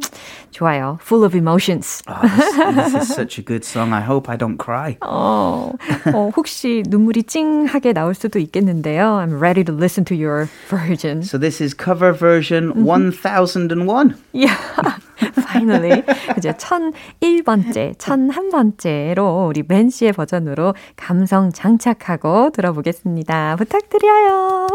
좋아요. 0.52 1.00
Full 1.02 1.26
of 1.26 1.36
emotions. 1.36 2.04
Oh, 2.08 2.22
this, 2.22 2.76
this 2.76 2.96
is 2.96 3.14
such 3.14 3.40
a 3.40 3.44
good 3.44 3.66
song. 3.66 3.94
I 3.94 4.02
hope 4.02 4.30
I 4.30 4.38
don't 4.38 4.58
cry. 4.64 4.98
어, 5.02 5.74
어, 6.14 6.32
혹시 6.36 6.84
눈물이 6.88 7.24
찡하게 7.24 7.94
나올 7.94 8.14
수도 8.14 8.38
있겠는데요. 8.38 9.18
I'm 9.18 9.42
ready 9.42 9.64
to 9.64 9.74
listen 9.74 10.06
to 10.06 10.16
your 10.16 10.48
version. 10.70 11.24
So 11.24 11.40
this 11.40 11.62
is 11.62 11.74
cover 11.74 12.14
version 12.14 12.70
mm-hmm. 12.70 12.86
1001. 12.86 14.16
Yeah. 14.34 14.56
Finally. 15.20 16.04
이제 16.38 16.52
1001번째, 16.52 17.98
1001번째로 17.98 19.48
우리 19.48 19.64
벤 19.64 19.90
씨의 19.90 20.14
버전으로 20.14 20.74
감성 20.96 21.52
장착하고 21.52 22.52
들어보겠습니다. 22.52 23.56
부탁드려요. 23.58 24.68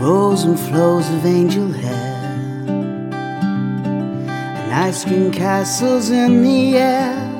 Rows 0.00 0.44
and 0.44 0.60
flows 0.60 1.08
of 1.08 1.24
angel 1.24 1.72
hair 1.72 1.94
and 4.60 4.72
ice 4.74 5.02
cream 5.02 5.32
castles 5.32 6.10
in 6.10 6.42
the 6.42 6.76
air 6.76 7.33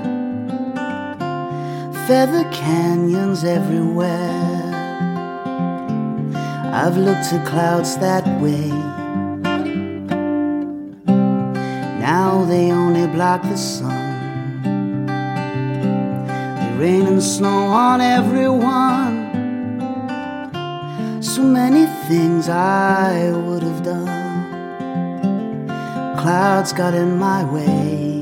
feather 2.07 2.45
canyons 2.51 3.45
everywhere. 3.45 4.61
I've 6.73 6.99
looked 6.99 7.33
at 7.33 7.47
clouds 7.47 7.97
that 7.97 8.27
way. 8.43 8.69
Now 11.99 12.45
they 12.45 12.71
only 12.71 13.07
block 13.07 13.43
the 13.43 13.57
sun. 13.57 15.07
They 16.59 16.77
rain 16.79 17.07
and 17.07 17.23
snow 17.23 17.69
on 17.69 18.03
everyone. 18.03 19.15
So 21.23 21.43
many 21.43 21.87
things 22.07 22.51
I 22.51 23.31
would 23.31 23.63
have 23.63 23.83
done. 23.83 25.69
Clouds 26.19 26.75
got 26.75 26.93
in 26.93 27.17
my 27.17 27.45
way. 27.51 28.13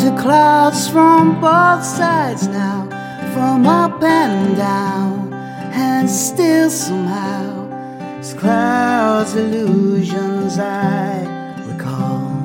To 0.00 0.14
clouds 0.20 0.88
from 0.88 1.40
both 1.40 1.82
sides 1.82 2.48
now, 2.48 2.86
from 3.32 3.66
up 3.66 4.02
and 4.02 4.54
down, 4.56 5.32
and 5.72 6.08
still 6.08 6.68
somehow, 6.68 8.18
it's 8.18 8.34
clouds 8.34 9.34
illusions 9.34 10.58
I 10.58 11.24
recall. 11.66 12.42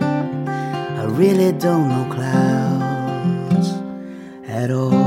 I 0.00 1.04
really 1.04 1.52
don't 1.52 1.88
know 1.90 2.06
clouds 2.14 3.68
at 4.48 4.70
all. 4.70 4.99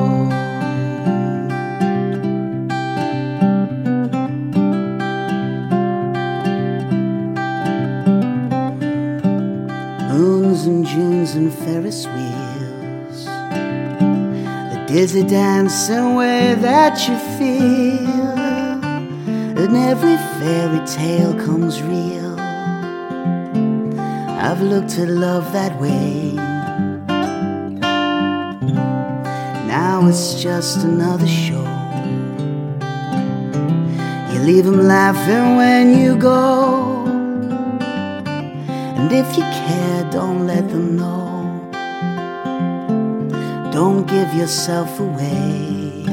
And 11.36 11.54
Ferris 11.54 12.06
wheels. 12.06 13.25
The 14.72 14.86
dizzy 14.88 15.24
dancing 15.24 16.16
way 16.16 16.56
that 16.56 17.08
you 17.08 17.18
feel. 17.38 18.38
And 19.58 19.75
every 19.75 20.18
fairy 20.40 20.86
tale 20.86 21.34
comes 21.46 21.82
real. 21.82 22.40
I've 24.46 24.62
looked 24.62 25.00
at 25.00 25.08
love 25.08 25.52
that 25.54 25.80
way. 25.82 26.34
Now 29.68 30.08
it's 30.08 30.42
just 30.42 30.84
another 30.84 31.28
show. 31.28 31.68
You 34.32 34.40
leave 34.40 34.66
them 34.66 34.88
laughing 34.88 35.56
when 35.56 35.98
you 35.98 36.16
go. 36.16 37.06
And 38.98 39.12
if 39.12 39.36
you 39.38 39.44
care, 39.44 40.10
don't 40.12 40.46
let 40.46 40.70
them 40.70 40.96
know. 40.98 41.23
Don't 43.74 44.06
give 44.06 44.32
yourself 44.36 45.00
away. 45.00 46.06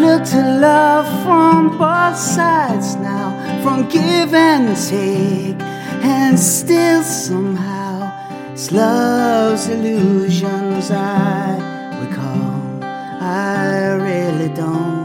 Look 0.00 0.22
to 0.26 0.42
love 0.60 1.06
from 1.24 1.76
both 1.76 2.16
sides 2.16 2.94
now, 2.94 3.34
from 3.64 3.88
give 3.88 4.32
and 4.32 4.76
take, 4.76 5.60
and 6.04 6.38
still 6.38 7.02
somehow 7.02 8.12
it's 8.52 8.70
love's 8.70 9.66
illusions 9.66 10.92
I 10.92 11.58
recall. 12.00 12.84
I 13.20 13.94
really 13.94 14.54
don't 14.54 14.97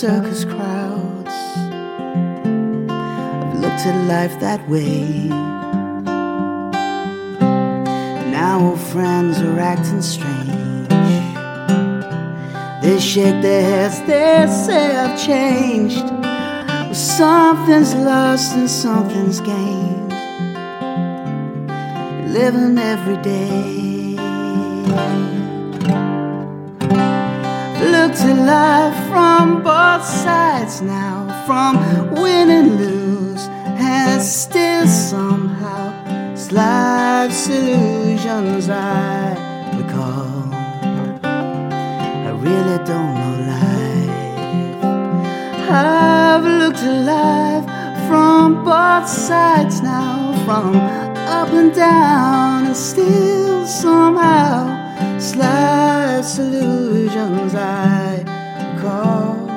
circus 0.00 0.44
crowds. 0.44 1.36
I've 2.90 3.54
looked 3.62 3.86
at 3.90 3.96
life 4.06 4.38
that 4.40 4.68
way. 4.68 5.28
Now 8.30 8.60
old 8.60 8.78
friends 8.78 9.40
are 9.40 9.58
acting 9.58 10.02
strange. 10.02 10.88
They 12.82 13.00
shake 13.00 13.40
their 13.40 13.62
heads, 13.62 13.98
they 14.00 14.46
say 14.66 14.96
I've 14.96 15.18
changed. 15.18 16.04
Well, 16.04 16.94
Something's 16.94 17.94
lost 17.94 18.52
and 18.52 18.68
something's 18.68 19.40
gained. 19.40 20.12
Living 22.34 22.76
every 22.76 23.16
day. 23.22 23.95
To 28.20 28.32
life 28.32 28.96
from 29.10 29.62
both 29.62 30.02
sides 30.02 30.80
now, 30.80 31.44
from 31.44 31.76
win 32.14 32.48
and 32.48 32.78
lose, 32.78 33.46
and 33.76 34.22
still 34.22 34.86
somehow 34.86 35.92
it's 36.32 36.50
life's 36.50 37.46
illusions 37.48 38.70
I 38.70 39.34
recall. 39.76 40.48
I 41.22 42.30
really 42.30 42.78
don't 42.84 43.14
know 43.20 43.36
life. 43.52 44.84
I've 45.70 46.44
looked 46.44 46.82
alive 46.82 47.64
from 48.08 48.64
both 48.64 49.08
sides 49.08 49.82
now, 49.82 50.32
from 50.46 50.74
up 51.38 51.50
and 51.50 51.74
down, 51.74 52.64
and 52.64 52.76
still 52.76 53.66
somehow 53.66 54.75
life's 55.16 56.38
illusions 56.38 57.54
I 57.54 58.22
call. 58.80 59.48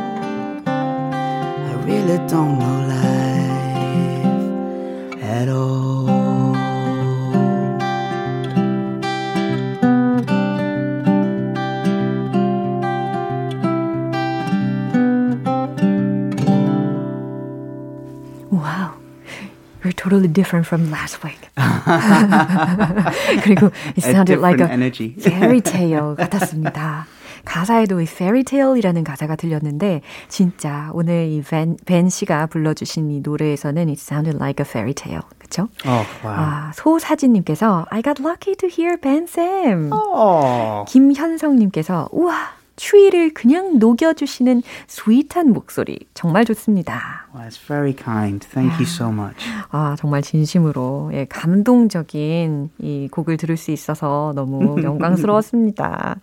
I 0.65 1.73
really 1.85 2.17
don't 2.27 2.59
know 2.59 2.79
life 2.93 4.25
at 5.21 5.49
all. 5.49 5.68
Totally 20.09 20.27
different 20.27 20.65
from 20.65 20.89
last 20.91 21.23
week. 21.23 21.39
그리고 23.43 23.71
it 23.95 24.01
sounded 24.01 24.39
like 24.39 24.59
a 24.59 24.67
energy. 24.67 25.15
fairy 25.19 25.61
tale 25.61 26.15
같았습니다. 26.15 27.05
가사에도 27.45 28.01
이 28.01 28.03
fairy 28.03 28.43
tale이라는 28.43 29.03
가사가 29.03 29.35
들렸는데 29.35 30.01
진짜 30.27 30.89
오늘 30.93 31.27
이벤 31.29 31.77
벤 31.85 32.09
씨가 32.09 32.47
불러주신 32.47 33.11
이 33.11 33.21
노래에서는 33.21 33.87
it 33.87 33.99
sounded 33.99 34.37
like 34.37 34.63
a 34.63 34.67
fairy 34.67 34.93
tale. 34.93 35.21
그렇죠? 35.37 35.69
Oh, 35.85 36.05
wow. 36.23 36.35
아, 36.35 36.71
소사진님께서 36.75 37.85
I 37.89 38.01
got 38.01 38.21
lucky 38.21 38.55
to 38.55 38.67
hear 38.67 38.97
Ben 38.97 39.23
Sam. 39.23 39.91
Oh. 39.93 40.85
김현성님께서 40.89 42.09
우와 42.11 42.58
추위를 42.79 43.33
그냥 43.33 43.77
녹여주시는 43.77 44.63
스윗한 44.87 45.51
목소리 45.51 45.99
정말 46.13 46.45
좋습니다. 46.45 47.27
Well, 47.33 47.47
that's 47.47 47.59
very 47.67 47.93
kind. 47.93 48.47
Thank 48.47 48.75
you 48.75 48.83
so 48.85 49.09
much. 49.09 49.45
아 49.69 49.95
정말 49.99 50.21
진심으로 50.21 51.11
예, 51.13 51.25
감동적인 51.25 52.69
이 52.79 53.09
곡을 53.11 53.37
들을 53.37 53.57
수 53.57 53.71
있어서 53.71 54.31
너무 54.33 54.81
영광스러웠습니다. 54.81 56.15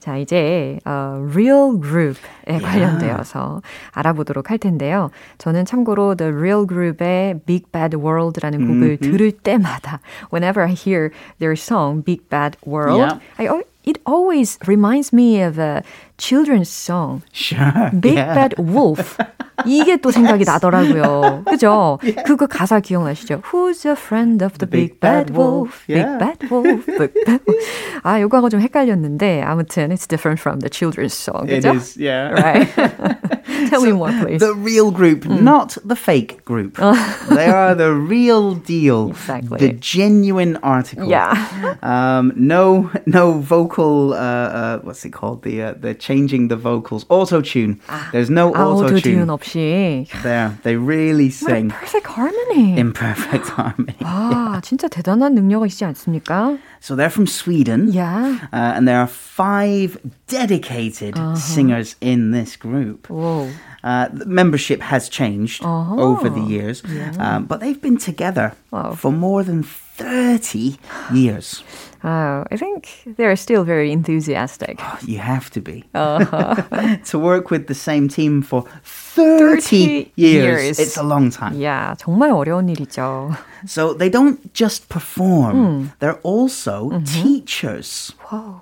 자, 0.00 0.16
이제 0.16 0.78
어, 0.86 1.22
Real 1.30 1.78
Group에 1.78 2.58
관련되어서 2.62 3.60
알아보도록 3.92 4.50
할 4.50 4.56
텐데요. 4.56 5.10
저는 5.36 5.66
참고로 5.66 6.14
The 6.14 6.32
Real 6.32 6.66
Group의 6.66 7.40
Big 7.44 7.66
Bad 7.70 7.98
World라는 7.98 8.66
곡을 8.66 8.96
들을 8.96 9.30
때마다 9.30 10.00
whenever 10.32 10.66
I 10.66 10.72
hear 10.72 11.10
their 11.38 11.52
song 11.52 12.02
Big 12.02 12.22
Bad 12.30 12.56
World, 12.66 12.98
Yeah. 12.98 13.20
I 13.36 13.48
it 13.83 13.99
always 14.05 14.57
reminds 14.67 15.13
me 15.13 15.41
of 15.41 15.57
a 15.59 15.83
children's 16.17 16.69
song. 16.69 17.21
Sure. 17.31 17.91
Big 17.99 18.15
yeah. 18.15 18.33
Bad 18.33 18.55
Wolf. 18.57 19.17
이게 19.65 19.95
또 19.97 20.11
생각이 20.11 20.43
나더라고요. 20.43 21.43
그죠? 21.45 21.97
그거 22.25 22.45
가사 22.47 22.79
기억나시죠? 22.81 23.41
Who's 23.51 23.85
a 23.85 23.93
friend 23.95 24.43
of 24.43 24.57
the, 24.57 24.67
big, 24.69 24.99
bad, 24.99 25.31
wolf? 25.31 25.85
Big 25.87 25.97
Yeah. 25.97 26.17
bad 26.17 26.51
wolf. 26.51 26.85
Big 26.85 27.13
bad 27.25 27.39
wolf. 27.47 27.63
아, 28.03 28.19
요거하고 28.19 28.49
좀 28.49 28.59
헷갈렸는데 28.59 29.41
아무튼 29.43 29.91
it's 29.91 30.07
different 30.07 30.39
from 30.41 30.59
the 30.59 30.69
children's 30.69 31.13
song. 31.13 31.47
It 31.47 31.61
그죠? 31.63 31.75
is, 31.75 31.95
yeah. 31.97 32.33
Right. 32.35 32.67
Tell 33.69 33.81
me 33.81 33.91
more, 33.91 34.11
please. 34.21 34.39
The 34.39 34.53
real 34.53 34.91
group, 34.91 35.25
not 35.25 35.77
the 35.83 35.95
fake 35.95 36.43
group. 36.45 36.77
they 37.29 37.47
are 37.47 37.75
the 37.75 37.93
real 37.93 38.55
deal. 38.55 39.09
Exactly. 39.09 39.59
The 39.59 39.73
genuine 39.73 40.57
article. 40.63 41.07
Yeah. 41.09 41.33
Um, 41.81 42.33
no, 42.35 42.91
no 43.05 43.33
vocal. 43.39 44.13
Uh, 44.13 44.17
uh, 44.17 44.79
what's 44.79 45.05
it 45.05 45.11
called? 45.11 45.43
The 45.43 45.61
uh, 45.61 45.73
the 45.79 45.93
changing 45.93 46.47
the 46.49 46.55
vocals. 46.55 47.05
Auto 47.09 47.41
tune. 47.41 47.79
There's 48.11 48.29
no 48.29 48.49
auto 48.49 48.85
아우토 48.87 48.99
듀온 48.99 49.01
tune. 49.03 49.27
없이 49.27 50.07
There, 50.23 50.57
they 50.63 50.75
really 50.75 51.29
What 51.29 51.51
a 51.51 51.55
sing 51.55 51.69
perfect 51.69 52.07
harmony. 52.07 52.77
in 52.77 52.93
perfect 52.93 53.49
harmony. 53.49 53.95
아, 54.01 54.59
진짜 54.63 54.87
대단한 54.87 55.33
능력이시지 55.35 55.85
않습니까? 55.85 56.57
So 56.80 56.96
they're 56.96 57.10
from 57.10 57.26
Sweden. 57.26 57.92
Yeah. 57.92 58.48
Uh, 58.52 58.56
and 58.76 58.88
there 58.88 58.98
are 59.00 59.06
five 59.06 59.98
dedicated 60.26 61.14
singers 61.36 61.94
in 62.00 62.30
this 62.30 62.56
group. 62.56 63.08
Whoa. 63.10 63.50
Uh, 63.84 64.08
the 64.12 64.26
membership 64.26 64.80
has 64.80 65.08
changed 65.08 65.62
over 65.64 66.28
the 66.28 66.40
years, 66.40 66.82
um, 67.18 67.46
but 67.46 67.60
they've 67.60 67.80
been 67.80 67.96
together 67.98 68.52
Wow. 68.70 68.92
for 68.94 69.10
more 69.12 69.42
than 69.42 69.62
30 69.62 70.78
years. 71.12 71.62
Uh, 72.03 72.43
I 72.51 72.57
think 72.57 72.89
they're 73.17 73.35
still 73.35 73.63
very 73.63 73.91
enthusiastic. 73.91 74.79
You 75.05 75.19
have 75.19 75.49
to 75.51 75.61
be. 75.61 75.83
to 75.93 77.19
work 77.19 77.49
with 77.51 77.67
the 77.67 77.73
same 77.73 78.07
team 78.07 78.41
for 78.41 78.63
30, 78.83 79.61
30 79.61 80.11
years, 80.15 80.63
years. 80.63 80.79
it's 80.79 80.97
a 80.97 81.03
long 81.03 81.29
time. 81.31 81.61
야, 81.61 81.95
정말 81.97 82.31
어려운 82.31 82.69
일이죠. 82.69 83.35
So 83.65 83.93
they 83.93 84.09
don't 84.09 84.53
just 84.53 84.89
perform, 84.89 85.91
they're 85.99 86.19
also 86.23 87.01
teachers. 87.05 88.13
Wow. 88.31 88.61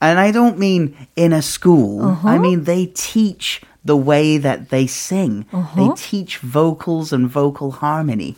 And 0.00 0.18
I 0.18 0.30
don't 0.32 0.58
mean 0.58 0.96
in 1.16 1.32
a 1.32 1.42
school, 1.42 2.18
I 2.24 2.38
mean 2.38 2.64
they 2.64 2.86
teach 2.86 3.60
the 3.84 3.96
way 3.96 4.38
that 4.38 4.70
they 4.70 4.86
sing. 4.86 5.46
They 5.76 5.88
teach 5.96 6.38
vocals 6.38 7.12
and 7.12 7.28
vocal 7.28 7.70
harmony 7.72 8.32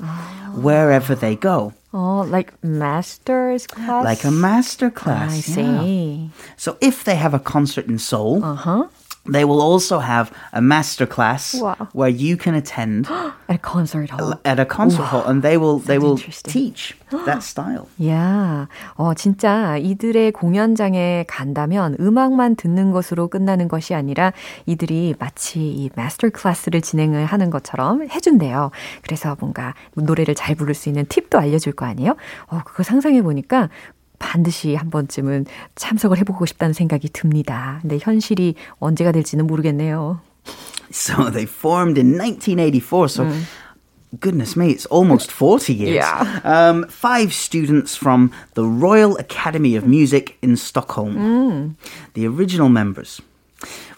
wherever 0.55 1.15
they 1.15 1.37
go. 1.37 1.73
Oh, 1.98 2.28
like 2.28 2.52
master's 2.62 3.68
class? 3.68 4.04
Like 4.04 4.26
a 4.26 4.32
master 4.32 4.88
I 4.88 4.90
class. 4.90 5.48
yeah. 5.48 5.56
see. 5.56 6.30
So 6.58 6.76
if 6.82 7.06
they 7.06 7.16
have 7.16 7.34
a 7.34 7.40
concert 7.40 7.86
in 7.88 8.00
Seoul, 8.00 8.44
Uh-huh. 8.44 8.88
They 9.28 9.44
will 9.44 9.62
also 9.62 10.00
have 10.00 10.32
a 10.54 10.62
masterclass 10.62 11.60
wow. 11.60 11.90
where 11.94 12.10
you 12.10 12.38
can 12.38 12.54
attend 12.54 13.08
at 13.10 13.56
a 13.56 13.58
concert 13.58 14.12
hall. 14.12 14.40
At 14.46 14.60
a 14.60 14.66
concert 14.66 15.02
wow. 15.02 15.08
hall, 15.08 15.24
and 15.26 15.42
they 15.42 15.58
will 15.58 15.80
they 15.80 15.98
will 15.98 16.18
teach 16.18 16.96
that 17.26 17.42
style. 17.42 17.88
Yeah, 17.98 18.68
어 18.96 19.14
진짜 19.16 19.78
이들의 19.78 20.32
공연장에 20.32 21.26
간다면 21.28 21.96
음악만 22.00 22.56
듣는 22.56 22.92
것으로 22.92 23.28
끝나는 23.28 23.68
것이 23.68 23.96
아니라 23.96 24.32
이들이 24.68 25.16
마치 25.18 25.60
이 25.60 25.90
마스터 25.96 26.30
클래스를 26.30 26.82
진행을 26.82 27.26
하는 27.26 27.50
것처럼 27.50 28.08
해준대요. 28.08 28.70
그래서 29.02 29.36
뭔가 29.40 29.74
노래를 29.96 30.36
잘 30.36 30.54
부를 30.54 30.76
수 30.76 30.90
있는 30.90 31.06
팁도 31.08 31.40
알려줄 31.40 31.74
거 31.74 31.86
아니에요? 31.86 32.16
어 32.48 32.62
그거 32.64 32.84
상상해 32.84 33.24
보니까 33.24 33.70
반드시 34.20 34.76
한 34.76 34.90
번쯤은 34.90 35.46
참석을 35.76 36.18
해보고 36.20 36.46
싶다는 36.46 36.74
생각이 36.74 37.10
듭니다. 37.10 37.80
근데 37.82 38.00
현실이 38.02 38.56
언제가 38.80 39.12
될지는 39.12 39.48
모르겠네요. 39.48 40.20
So 40.92 41.30
they 41.30 41.46
formed 41.46 41.98
in 42.00 42.18
1984. 42.18 43.08
So 43.10 43.26
mm. 43.26 43.44
goodness 44.20 44.56
me, 44.56 44.72
it's 44.72 44.86
almost 44.88 45.32
40 45.32 45.74
years. 45.74 45.96
Yeah. 45.96 46.40
Um, 46.44 46.88
five 46.88 47.34
students 47.34 47.96
from 47.96 48.32
the 48.54 48.64
Royal 48.64 49.18
Academy 49.18 49.76
of 49.76 49.86
Music 49.86 50.38
in 50.42 50.56
Stockholm. 50.56 51.16
Mm. 51.16 51.76
The 52.14 52.28
original 52.28 52.70
members 52.70 53.22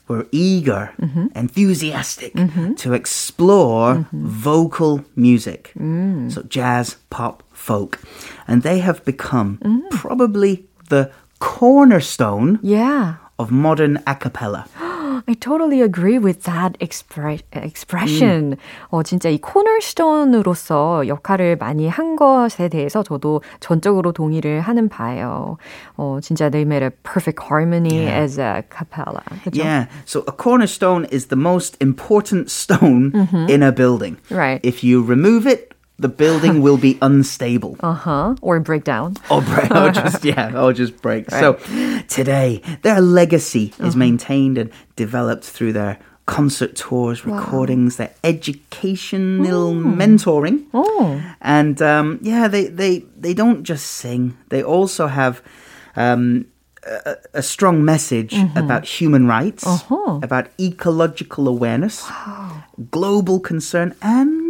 were 0.08 0.28
eager, 0.32 0.93
mm-hmm. 1.02 1.28
enthusiastic 1.36 2.34
mm-hmm. 2.34 2.74
to 2.76 2.93
explore 2.93 3.96
mm-hmm. 3.96 4.28
vocal 4.28 5.04
music. 5.15 5.72
Mm. 5.78 6.32
So 6.32 6.43
jazz, 6.43 6.98
pop, 7.10 7.43
folk. 7.52 8.00
And 8.48 8.63
they 8.63 8.80
have 8.80 9.04
become 9.06 9.60
mm. 9.62 9.89
probably 9.91 10.65
the 10.89 11.12
cornerstone 11.39 12.60
yeah. 12.62 13.15
of 13.38 13.52
modern 13.52 14.02
a 14.08 14.15
cappella. 14.15 14.67
I 15.27 15.35
totally 15.35 15.83
agree 15.83 16.18
with 16.18 16.45
that 16.45 16.79
expre- 16.81 17.42
expression. 17.55 18.53
음. 18.53 18.57
어, 18.90 19.03
진짜 19.03 19.29
이 19.29 19.38
코너스톤으로서 19.38 21.07
역할을 21.07 21.57
많이 21.57 21.88
한 21.88 22.16
것에 22.16 22.68
대해서 22.68 23.03
저도 23.03 23.42
전적으로 23.61 24.12
동의를 24.12 24.61
하는 24.61 24.88
바예요. 24.88 25.57
어, 25.97 26.18
진짜 26.23 26.51
they 26.51 26.64
made 26.64 26.85
a 26.85 26.90
perfect 27.03 27.40
harmony 27.42 28.05
yeah. 28.05 28.23
as 28.23 28.38
a 28.38 28.62
cappella. 28.71 29.23
그쵸? 29.45 29.62
Yeah. 29.62 29.87
So 30.05 30.25
a 30.27 30.33
cornerstone 30.33 31.07
is 31.11 31.27
the 31.27 31.37
most 31.37 31.77
important 31.81 32.51
stone 32.51 33.12
mm-hmm. 33.12 33.49
in 33.49 33.62
a 33.62 33.73
building. 33.73 34.16
Right. 34.31 34.61
If 34.62 34.85
you 34.85 35.03
remove 35.03 35.47
it, 35.47 35.65
the 36.00 36.08
building 36.08 36.62
will 36.66 36.78
be 36.78 36.98
unstable. 37.02 37.78
Uh 37.80 37.94
huh. 37.94 38.36
Or 38.42 38.60
break 38.60 38.84
down. 38.84 39.16
Or 39.32 39.42
break. 39.42 39.72
Or 39.72 39.92
just 39.92 40.24
yeah. 40.32 40.60
Or 40.60 40.74
just 40.74 41.02
break. 41.02 41.32
Right. 41.32 41.40
So 41.40 41.54
today, 42.08 42.62
their 42.82 43.02
legacy 43.02 43.74
uh-huh. 43.74 43.88
is 43.88 43.96
maintained 43.96 44.58
and 44.58 44.72
developed 44.96 45.44
through 45.44 45.74
their 45.74 46.00
concert 46.26 46.76
tours, 46.76 47.26
recordings, 47.26 47.98
wow. 47.98 48.06
their 48.06 48.16
educational 48.24 49.74
mm. 49.74 49.96
mentoring, 49.96 50.66
oh. 50.74 51.24
and 51.40 51.82
um, 51.82 52.20
yeah, 52.22 52.50
they 52.50 52.68
they 52.68 53.00
they 53.18 53.34
don't 53.34 53.64
just 53.64 53.86
sing. 53.86 54.38
They 54.50 54.64
also 54.64 55.08
have. 55.08 55.42
Um, 55.96 56.46
a, 56.86 57.18
a, 57.34 57.42
strong 57.42 57.84
message 57.84 58.32
mm-hmm. 58.32 58.58
about 58.58 58.86
human 58.86 59.28
rights, 59.28 59.66
uh-huh. 59.66 60.20
about 60.24 60.48
ecological 60.58 61.48
awareness, 61.48 62.08
wow. 62.10 62.64
global 62.92 63.42
concern, 63.42 63.94
and 64.02 64.47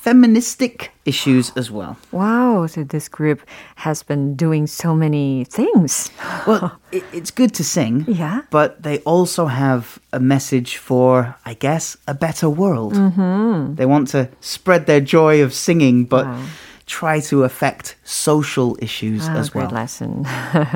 feministic 0.00 0.92
issues 1.04 1.52
as 1.56 1.70
well. 1.70 1.96
Wow, 2.12 2.66
so 2.66 2.84
this 2.84 3.08
group 3.08 3.40
has 3.76 4.02
been 4.02 4.36
doing 4.36 4.66
so 4.66 4.94
many 4.94 5.44
things. 5.44 6.10
well, 6.46 6.78
it, 6.92 7.04
it's 7.12 7.30
good 7.30 7.54
to 7.54 7.64
sing, 7.64 8.04
yeah. 8.06 8.42
but 8.50 8.82
they 8.82 8.98
also 9.00 9.46
have 9.46 9.98
a 10.12 10.20
message 10.20 10.76
for, 10.76 11.36
I 11.44 11.54
guess, 11.54 11.96
a 12.06 12.14
better 12.14 12.48
world. 12.48 12.94
Mm-hmm. 12.94 13.74
They 13.74 13.86
want 13.86 14.08
to 14.08 14.28
spread 14.40 14.86
their 14.86 15.00
joy 15.00 15.42
of 15.42 15.52
singing, 15.52 16.04
but. 16.04 16.26
Wow 16.26 16.44
try 16.88 17.20
to 17.20 17.44
affect 17.44 17.96
social 18.02 18.76
issues 18.80 19.28
ah, 19.28 19.36
as 19.36 19.54
well. 19.54 19.68
Great 19.68 19.72
lesson. 19.72 20.24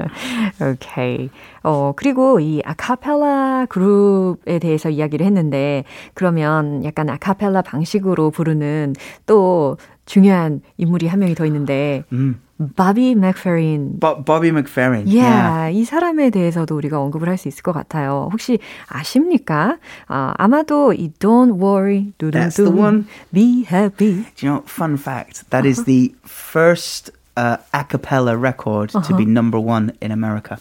okay. 0.60 1.30
어, 1.64 1.92
그리고 1.96 2.38
이 2.38 2.60
아카펠라 2.64 3.66
그룹에 3.66 4.58
대해서 4.60 4.90
이야기를 4.90 5.26
했는데, 5.26 5.84
그러면 6.14 6.84
약간 6.84 7.08
아카펠라 7.08 7.62
방식으로 7.62 8.30
부르는 8.30 8.94
또 9.26 9.78
중요한 10.04 10.60
인물이 10.76 11.08
한 11.08 11.20
명이 11.20 11.34
더 11.34 11.46
있는데, 11.46 12.04
음. 12.12 12.40
바비 12.76 13.14
맥페린. 13.14 14.00
바비 14.00 14.52
맥페린. 14.52 15.06
Yeah, 15.06 15.22
yeah, 15.22 15.78
이 15.78 15.84
사람에 15.84 16.30
대해서도 16.30 16.76
우리가 16.76 17.00
언급을 17.00 17.28
할 17.28 17.36
수 17.36 17.48
있을 17.48 17.62
것 17.62 17.72
같아요. 17.72 18.28
혹시 18.32 18.58
아십니까? 18.88 19.78
아, 20.06 20.34
아마도 20.38 20.92
이 20.92 21.10
Don't 21.18 21.58
worry, 21.60 22.12
That's 22.18 22.56
the 22.56 22.70
one. 22.70 23.06
Be 23.32 23.64
happy. 23.64 24.24
Do 24.36 24.46
you 24.46 24.52
know, 24.52 24.62
fun 24.66 24.96
fact, 24.96 25.48
that 25.50 25.64
uh-huh. 25.64 25.70
is 25.70 25.84
the 25.84 26.14
first 26.24 27.10
uh, 27.36 27.56
a 27.72 27.84
cappella 27.84 28.36
record 28.36 28.94
uh-huh. 28.94 29.02
to 29.08 29.16
be 29.16 29.24
number 29.24 29.58
one 29.58 29.92
in 30.00 30.12
America. 30.12 30.58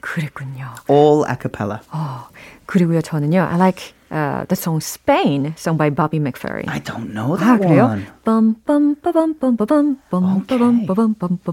그랬군요. 0.00 0.74
All 0.88 1.24
a 1.24 1.36
cappella. 1.36 1.80
어, 1.92 2.28
그리고요, 2.66 3.02
저는요, 3.02 3.42
I 3.42 3.56
like 3.56 3.94
Uh, 4.12 4.44
the 4.48 4.56
song 4.56 4.78
Spain, 4.78 5.54
sung 5.56 5.78
by 5.78 5.88
Bobby 5.88 6.20
McFerrin. 6.20 6.68
I 6.68 6.80
don't 6.80 7.14
know 7.14 7.34
that 7.34 7.62
ah, 7.62 7.64
아, 7.64 7.88
one. 7.88 8.04
Okay. 8.28 8.52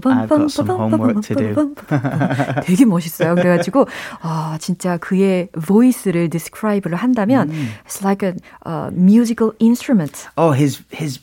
I've 0.04 0.28
got 0.28 0.50
some 0.50 0.66
homework 0.68 1.22
to 1.22 1.34
do. 1.34 1.74
그래가지고 3.40 3.88
아, 4.20 4.58
voice를 5.56 6.28
describe를 6.28 6.96
한다면 6.96 7.48
mm. 7.48 7.68
it's 7.86 8.04
like 8.04 8.22
a 8.22 8.34
uh, 8.66 8.90
musical 8.92 9.54
instrument. 9.58 10.28
Oh, 10.36 10.52
his 10.52 10.82
his 10.90 11.18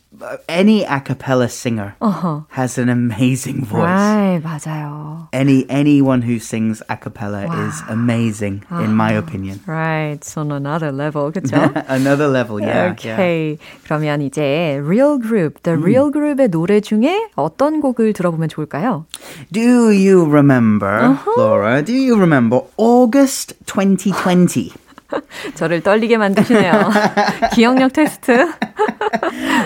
any 0.48 0.84
a 0.84 1.00
cappella 1.00 1.48
singer 1.48 1.96
uh-huh. 2.00 2.40
has 2.50 2.78
an 2.78 2.88
amazing 2.88 3.64
voice. 3.64 3.80
Right, 3.80 4.40
맞아요. 4.42 5.28
Any 5.32 5.66
anyone 5.68 6.22
who 6.22 6.38
sings 6.38 6.82
a 6.88 6.96
cappella 6.96 7.46
wow. 7.46 7.68
is 7.68 7.82
amazing 7.88 8.62
uh-huh. 8.70 8.84
in 8.84 8.94
my 8.94 9.12
opinion. 9.12 9.60
Right, 9.66 10.22
so 10.22 10.42
on 10.42 10.52
another 10.52 10.92
level, 10.92 11.32
그렇죠? 11.32 11.72
another 11.88 12.28
level, 12.28 12.60
yeah. 12.60 12.92
Okay. 12.92 13.58
Yeah. 13.58 13.86
그러면 13.86 14.22
이제 14.22 14.80
real 14.82 15.18
group, 15.18 15.62
the 15.62 15.72
음. 15.76 15.82
real 15.82 16.10
group의 16.10 16.48
노래 16.48 16.80
중에 16.80 17.30
어떤 17.36 17.80
곡을 17.80 18.12
들어보면 18.12 18.48
좋을까요? 18.48 19.06
Do 19.50 19.90
you 19.90 20.24
remember, 20.26 20.88
uh-huh. 20.88 21.34
Laura? 21.36 21.82
Do 21.82 21.92
you 21.92 22.16
remember 22.16 22.60
August 22.76 23.54
2020? 23.66 24.72
저를 25.54 25.82
떨리게 25.82 26.16
만드시네요. 26.16 26.90
기억력 27.54 27.92
테스트. 27.92 28.48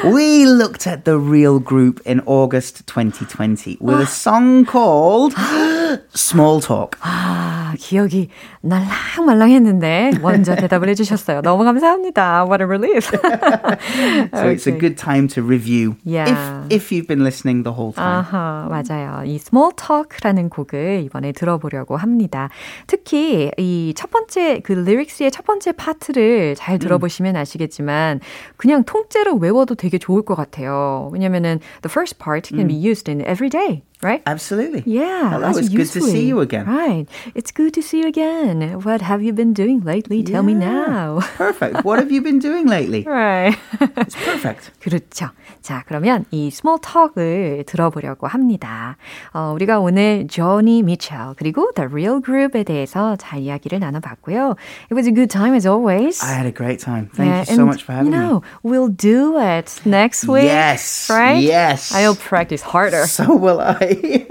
we 0.04 0.44
looked 0.44 0.88
at 0.88 1.04
the 1.04 1.18
real 1.18 1.58
group 1.62 2.00
in 2.04 2.20
August 2.26 2.86
2020 2.86 3.78
with 3.80 4.00
a 4.00 4.06
song 4.06 4.64
called 4.64 5.34
Small 6.15 6.61
Talk. 6.61 6.99
아, 7.01 7.73
기억이 7.77 8.29
날랑말랑했는데 8.61 10.11
먼저 10.21 10.55
대답을 10.55 10.89
해주셨어요. 10.89 11.41
너무 11.41 11.63
감사합니다. 11.63 12.45
What 12.45 12.61
a 12.61 12.67
relief. 12.67 13.05
so 13.05 13.17
okay. 13.19 14.53
it's 14.53 14.67
a 14.67 14.71
good 14.77 14.97
time 14.97 15.27
to 15.29 15.41
review 15.43 15.95
yeah. 16.03 16.65
if, 16.69 16.75
if 16.75 16.91
you've 16.91 17.07
been 17.07 17.23
listening 17.23 17.63
the 17.63 17.73
whole 17.73 17.93
time. 17.93 18.23
아하, 18.23 18.67
맞아요. 18.69 19.23
이 19.25 19.35
Small 19.35 19.71
Talk라는 19.75 20.49
곡을 20.49 21.03
이번에 21.05 21.31
들어보려고 21.31 21.97
합니다. 21.97 22.49
특히 22.87 23.51
이 23.57 23.93
첫 23.95 24.09
번째 24.09 24.59
그 24.63 24.73
리릭스의 24.73 25.31
첫 25.31 25.45
번째 25.45 25.71
파트를 25.73 26.55
잘 26.55 26.79
들어보시면 26.79 27.35
아시겠지만 27.35 28.19
그냥 28.57 28.83
통째로 28.83 29.35
외워도 29.35 29.75
되게 29.75 29.97
좋을 29.97 30.23
것 30.23 30.35
같아요. 30.35 31.09
왜냐면은 31.13 31.59
the 31.81 31.89
first 31.89 32.17
part 32.17 32.49
can 32.49 32.67
be 32.67 32.75
used 32.75 33.09
in 33.09 33.21
every 33.21 33.49
day. 33.49 33.83
right? 34.02 34.22
Absolutely. 34.26 34.82
Yeah. 34.86 35.30
Hello, 35.30 35.50
it's 35.50 35.68
good 35.68 35.88
to 35.88 36.00
see 36.00 36.26
you 36.26 36.40
again. 36.40 36.66
Right. 36.66 37.06
It's 37.34 37.50
good 37.50 37.72
to 37.74 37.82
see 37.82 38.00
you 38.00 38.08
again. 38.08 38.80
What 38.82 39.00
have 39.00 39.22
you 39.22 39.32
been 39.32 39.52
doing 39.52 39.80
lately? 39.80 40.22
Tell 40.22 40.42
yeah. 40.42 40.46
me 40.46 40.54
now. 40.54 41.20
perfect. 41.36 41.84
What 41.84 41.98
have 41.98 42.12
you 42.12 42.20
been 42.22 42.38
doing 42.38 42.66
lately? 42.66 43.02
Right. 43.02 43.56
it's 43.96 44.14
perfect. 44.14 44.70
그렇죠. 44.80 45.30
자, 45.62 45.82
그러면 45.86 46.24
이 46.30 46.48
small 46.48 46.78
talk을 46.80 47.64
들어보려고 47.66 48.26
합니다. 48.26 48.96
어, 49.32 49.52
우리가 49.54 49.80
오늘 49.80 50.28
조니 50.28 50.82
미첼 50.82 51.34
그리고 51.36 51.72
The 51.74 51.88
Real 51.88 52.20
Group에 52.22 52.62
대해서 52.64 53.16
잘 53.16 53.40
이야기를 53.40 53.80
나눠봤고요. 53.80 54.56
It 54.90 54.94
was 54.94 55.08
a 55.08 55.12
good 55.12 55.30
time 55.30 55.54
as 55.54 55.66
always. 55.66 56.22
I 56.22 56.34
had 56.34 56.46
a 56.46 56.52
great 56.52 56.78
time. 56.78 57.10
Thank 57.14 57.30
yeah, 57.30 57.44
you 57.48 57.56
so 57.56 57.66
much 57.66 57.82
for 57.82 57.92
having 57.92 58.12
you 58.12 58.18
know, 58.18 58.40
me. 58.40 58.48
We'll 58.62 58.88
do 58.88 59.38
it 59.40 59.80
next 59.84 60.28
week. 60.28 60.44
Yes. 60.44 61.08
Right? 61.10 61.42
Yes. 61.42 61.92
I'll 61.92 62.14
practice 62.14 62.62
harder. 62.62 63.06
So 63.06 63.34
will 63.34 63.60
I. 63.60 63.89
play. 63.95 64.25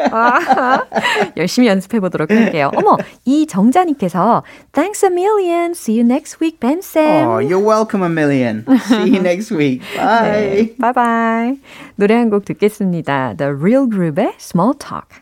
열심히 1.37 1.69
연습해 1.69 2.01
보도록 2.01 2.31
할게요. 2.31 2.71
어머, 2.75 2.97
이정자님께서 3.25 4.43
Thanks 4.73 5.05
a 5.05 5.11
million. 5.11 5.73
See 5.73 5.99
you 6.01 6.05
next 6.07 6.39
week, 6.41 6.61
Ben 6.61 6.79
Sam. 6.79 7.29
Oh, 7.29 7.39
you're 7.39 7.59
welcome 7.65 8.03
a 8.03 8.09
million. 8.09 8.65
See 8.89 9.15
you 9.15 9.21
next 9.21 9.51
week. 9.55 9.81
Bye. 9.97 10.31
네, 10.31 10.75
bye 10.79 10.93
bye. 10.93 11.59
노래 11.97 12.15
한 12.15 12.31
곡 12.31 12.45
듣겠습니다. 12.45 13.35
The 13.37 13.53
Real 13.53 13.89
Group의 13.91 14.35
Small 14.39 14.75
Talk. 14.79 15.21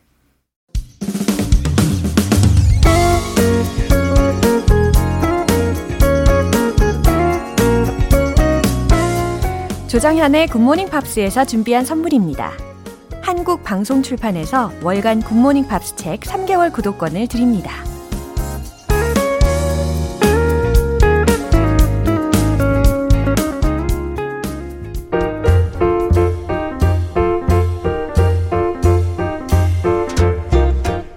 조장현의 9.89 10.49
굿모닝 10.49 10.91
팝스에서 10.91 11.45
준비한 11.47 11.85
선물입니다. 11.85 12.68
한국 13.29 13.63
방송 13.63 14.03
출판에서 14.03 14.73
월간 14.83 15.21
굿모닝 15.21 15.67
팝스 15.69 15.97
책 15.97 16.21
3개월 16.21 16.73
구독권을 16.73 17.27
드립니다. 17.29 17.71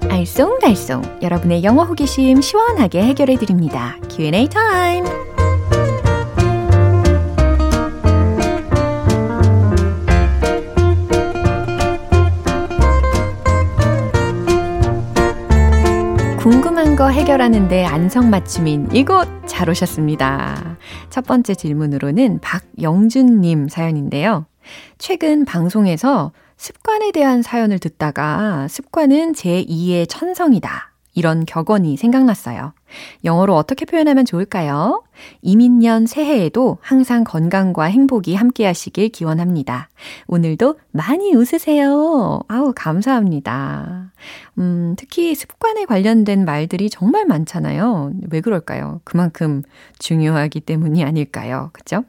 알쏭달쏭 0.10 1.24
여러분의 1.24 1.64
영어 1.64 1.86
호기심 1.86 2.42
시원하게 2.42 3.04
해결해 3.04 3.38
드립니다. 3.38 3.96
Q&A 4.10 4.50
타임. 4.50 5.31
궁금한 16.92 16.96
거 16.96 17.08
해결하는데 17.10 17.86
안성맞춤인 17.86 18.90
이곳 18.92 19.26
잘 19.46 19.70
오셨습니다. 19.70 20.78
첫 21.10 21.26
번째 21.26 21.56
질문으로는 21.56 22.40
박영준님 22.42 23.70
사연인데요. 23.70 24.46
최근 24.98 25.46
방송에서 25.46 26.34
습관에 26.58 27.12
대한 27.12 27.42
사연을 27.44 27.80
듣다가 27.80 28.68
습관은 28.68 29.32
제2의 29.34 30.10
천성이다. 30.10 30.92
이런 31.14 31.46
격언이 31.46 31.96
생각났어요. 31.96 32.74
영어로 33.24 33.56
어떻게 33.56 33.86
표현하면 33.86 34.26
좋을까요? 34.26 35.04
이민년 35.42 36.06
새해에도 36.08 36.78
항상 36.82 37.24
건강과 37.24 37.86
행복이 37.86 38.36
함께 38.36 38.66
하시길 38.66 39.10
기원합니다. 39.10 39.90
오늘도 40.28 40.78
많이 40.92 41.34
웃으세요. 41.34 42.42
아우, 42.48 42.74
감사합니다. 42.76 44.12
음, 44.58 44.96
특히 44.98 45.36
습관에 45.36 45.86
관련된 45.86 46.46
말들이 46.46 46.90
정말 46.90 47.26
많잖아요. 47.26 48.14
왜 48.30 48.42
그럴까요? 48.42 49.02
그만큼 49.04 49.64
중요하기 50.00 50.62
때문이 50.62 51.04
아닐까요? 51.04 51.70
그죠? 51.74 52.04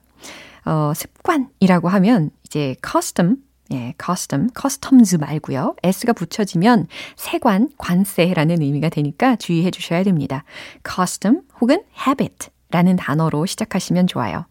어, 0.64 0.92
습관이라고 0.94 1.88
하면 1.88 2.30
이제 2.44 2.76
custom, 2.84 3.36
예, 3.72 3.94
custom, 4.02 4.48
customs 4.58 5.16
말고요. 5.16 5.76
s가 5.82 6.12
붙여지면 6.12 6.86
세관, 7.16 7.70
관세라는 7.78 8.60
의미가 8.60 8.90
되니까 8.90 9.36
주의해 9.36 9.70
주셔야 9.70 10.02
됩니다. 10.02 10.44
custom 10.86 11.42
혹은 11.60 11.82
habit라는 12.06 12.96
단어로 12.96 13.46
시작하시면 13.46 14.06
좋아요. 14.06 14.46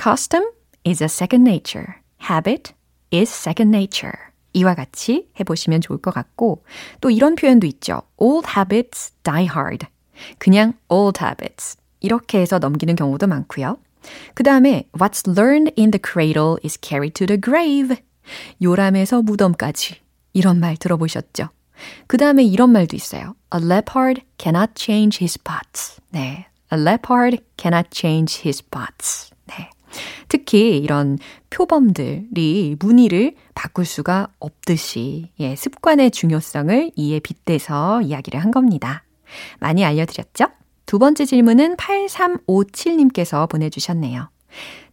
custom 0.00 0.50
is 0.86 1.02
a 1.02 1.06
second 1.06 1.48
nature. 1.48 1.94
habit 2.30 2.72
is 3.12 3.30
second 3.32 3.74
nature. 3.74 4.12
이와 4.52 4.74
같이 4.74 5.28
해보시면 5.38 5.80
좋을 5.80 5.98
것 6.00 6.12
같고 6.12 6.64
또 7.00 7.10
이런 7.10 7.36
표현도 7.36 7.66
있죠. 7.66 8.02
old 8.16 8.48
habits 8.56 9.12
die 9.22 9.44
hard. 9.44 9.86
그냥 10.38 10.74
old 10.88 11.22
habits. 11.22 11.76
이렇게 12.00 12.40
해서 12.40 12.58
넘기는 12.58 12.94
경우도 12.96 13.26
많고요. 13.26 13.78
그 14.34 14.42
다음에 14.42 14.88
what's 14.98 15.26
learned 15.28 15.72
in 15.78 15.90
the 15.90 16.00
cradle 16.02 16.56
is 16.64 16.78
carried 16.80 17.14
to 17.14 17.26
the 17.26 17.40
grave. 17.40 17.96
요람에서 18.62 19.22
무덤까지. 19.22 19.96
이런 20.32 20.60
말 20.60 20.76
들어보셨죠? 20.76 21.48
그 22.06 22.16
다음에 22.16 22.44
이런 22.44 22.70
말도 22.70 22.96
있어요. 22.96 23.34
A 23.54 23.60
leopard 23.62 24.22
cannot 24.38 24.72
change 24.76 25.18
his 25.22 25.38
spots. 25.38 26.00
네. 26.10 26.46
A 26.72 26.80
leopard 26.80 27.38
cannot 27.56 27.88
change 27.92 28.42
his 28.44 28.62
spots. 28.64 29.30
네. 29.46 29.70
특히 30.28 30.78
이런 30.78 31.18
표범들이 31.50 32.76
무늬를 32.78 33.34
바꿀 33.54 33.84
수가 33.84 34.28
없듯이 34.38 35.30
예, 35.40 35.56
습관의 35.56 36.10
중요성을 36.10 36.92
이에 36.94 37.20
빗대서 37.20 38.02
이야기를 38.02 38.40
한 38.40 38.50
겁니다. 38.50 39.04
많이 39.60 39.84
알려드렸죠? 39.84 40.46
두 40.86 40.98
번째 40.98 41.24
질문은 41.24 41.76
8357님께서 41.76 43.48
보내주셨네요. 43.48 44.30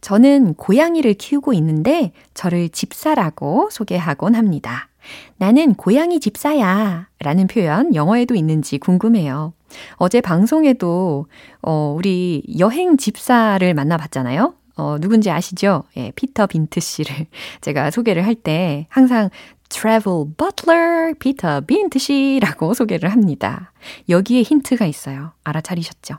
저는 0.01 0.53
고양이를 0.55 1.15
키우고 1.15 1.53
있는데 1.53 2.11
저를 2.33 2.69
집사라고 2.69 3.69
소개하곤 3.71 4.35
합니다. 4.35 4.89
나는 5.37 5.73
고양이 5.75 6.19
집사야 6.19 7.07
라는 7.19 7.47
표현 7.47 7.93
영어에도 7.95 8.35
있는지 8.35 8.77
궁금해요. 8.77 9.53
어제 9.95 10.21
방송에도 10.21 11.27
어, 11.61 11.93
우리 11.97 12.43
여행 12.59 12.97
집사를 12.97 13.73
만나봤잖아요. 13.73 14.53
어, 14.77 14.97
누군지 14.99 15.31
아시죠? 15.31 15.83
예, 15.95 16.11
피터 16.15 16.47
빈트 16.47 16.79
씨를 16.81 17.27
제가 17.61 17.91
소개를 17.91 18.25
할 18.25 18.35
때 18.35 18.87
항상 18.89 19.29
travel 19.69 20.25
butler 20.37 21.13
피터 21.19 21.61
빈트 21.61 21.99
씨라고 21.99 22.73
소개를 22.73 23.11
합니다. 23.11 23.71
여기에 24.09 24.43
힌트가 24.43 24.85
있어요. 24.85 25.33
알아차리셨죠? 25.43 26.15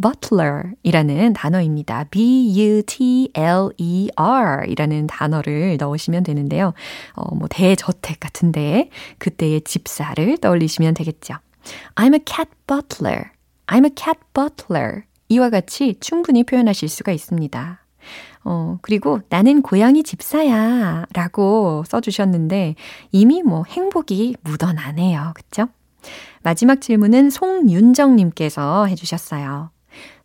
butler 0.00 0.72
이라는 0.82 1.32
단어입니다. 1.32 2.04
b-u-t-l-e-r 2.10 2.86
이라는 4.68 5.06
단어를 5.06 5.76
넣으시면 5.78 6.22
되는데요. 6.22 6.74
어, 7.14 7.34
뭐 7.34 7.48
대저택 7.48 8.20
같은데 8.20 8.90
그때의 9.18 9.62
집사를 9.62 10.38
떠올리시면 10.38 10.94
되겠죠. 10.94 11.34
I'm 11.94 12.14
a 12.14 12.20
cat 12.24 12.50
butler. 12.66 13.30
I'm 13.66 13.84
a 13.84 13.90
cat 13.94 14.18
butler. 14.34 15.02
이와 15.28 15.50
같이 15.50 15.96
충분히 16.00 16.44
표현하실 16.44 16.88
수가 16.88 17.12
있습니다. 17.12 17.84
어, 18.44 18.78
그리고 18.82 19.20
나는 19.28 19.62
고양이 19.62 20.02
집사야 20.02 21.06
라고 21.12 21.84
써주셨는데 21.86 22.74
이미 23.12 23.42
뭐 23.42 23.64
행복이 23.66 24.36
묻어나네요. 24.42 25.32
그쵸? 25.34 25.68
마지막 26.42 26.80
질문은 26.80 27.30
송윤정님께서 27.30 28.86
해주셨어요. 28.86 29.70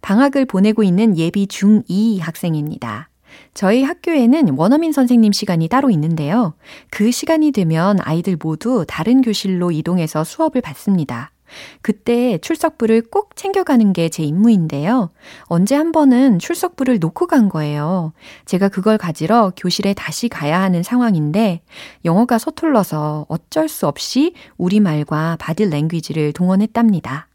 방학을 0.02 0.45
보내고 0.45 0.84
있는 0.84 1.17
예비 1.17 1.47
중2 1.47 2.21
학생입니다. 2.21 3.10
저희 3.54 3.84
학교에는 3.84 4.58
원어민 4.58 4.91
선생님 4.91 5.32
시간이 5.32 5.67
따로 5.67 5.89
있는데요. 5.89 6.54
그 6.91 7.12
시간이 7.12 7.52
되면 7.52 7.97
아이들 8.02 8.38
모두 8.41 8.86
다른 8.88 9.21
교실로 9.21 9.71
이동해서 9.71 10.23
수업을 10.23 10.62
받습니다. 10.62 11.32
그때 11.81 12.37
출석부를 12.37 13.03
꼭 13.09 13.35
챙겨가는 13.35 13.91
게 13.91 14.09
제 14.09 14.23
임무인데요. 14.23 15.09
언제 15.45 15.75
한 15.75 15.91
번은 15.91 16.37
출석부를 16.39 16.99
놓고 16.99 17.25
간 17.27 17.49
거예요. 17.49 18.13
제가 18.45 18.69
그걸 18.69 18.97
가지러 18.97 19.51
교실에 19.57 19.93
다시 19.93 20.29
가야 20.29 20.61
하는 20.61 20.83
상황인데 20.83 21.61
영어가 22.05 22.37
서툴러서 22.37 23.25
어쩔 23.29 23.67
수 23.67 23.87
없이 23.87 24.35
우리말과 24.57 25.37
바디 25.39 25.65
랭귀지를 25.65 26.33
동원했답니다. 26.33 27.27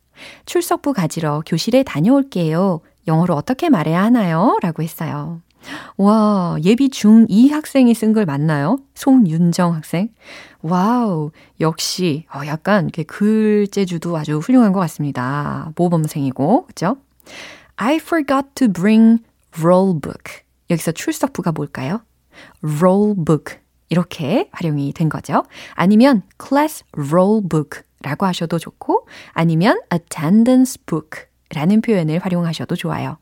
출석부 0.47 0.93
가지러 0.93 1.43
교실에 1.47 1.83
다녀올게요. 1.83 2.81
영어로 3.09 3.35
어떻게 3.35 3.69
말해야 3.71 4.03
하나요? 4.03 4.59
라고 4.63 4.83
했어요. 4.83 5.41
와, 5.97 6.57
예비 6.65 6.89
중2 6.89 7.51
학생이 7.51 7.93
쓴 7.95 8.13
걸 8.13 8.25
맞나요? 8.25 8.79
송윤정 8.95 9.75
학생? 9.75 10.09
와우, 10.63 11.31
역시, 11.61 12.27
어, 12.35 12.47
약간 12.47 12.91
글재주도 12.91 14.17
아주 14.17 14.39
훌륭한 14.39 14.73
것 14.73 14.81
같습니다. 14.81 15.73
모범생이고, 15.77 16.67
그죠? 16.67 16.97
I 17.77 17.97
forgot 17.97 18.49
to 18.55 18.69
bring 18.69 19.23
roll 19.61 20.01
book. 20.01 20.43
여기서 20.71 20.93
출석부가 20.93 21.53
뭘까요? 21.53 22.03
roll 22.63 23.15
book. 23.17 23.59
이렇게 23.91 24.49
활용이 24.53 24.93
된 24.93 25.09
거죠. 25.09 25.45
아니면 25.75 26.23
class 26.43 26.85
roll 26.97 27.43
book 27.49 27.83
라고 28.03 28.27
하셔도 28.27 28.59
좋고, 28.59 29.07
아니면 29.33 29.81
attendance 29.93 30.79
book 30.87 31.28
라는 31.55 31.81
표현을 31.81 32.19
활용하셔도 32.19 32.77
좋아요. 32.77 33.19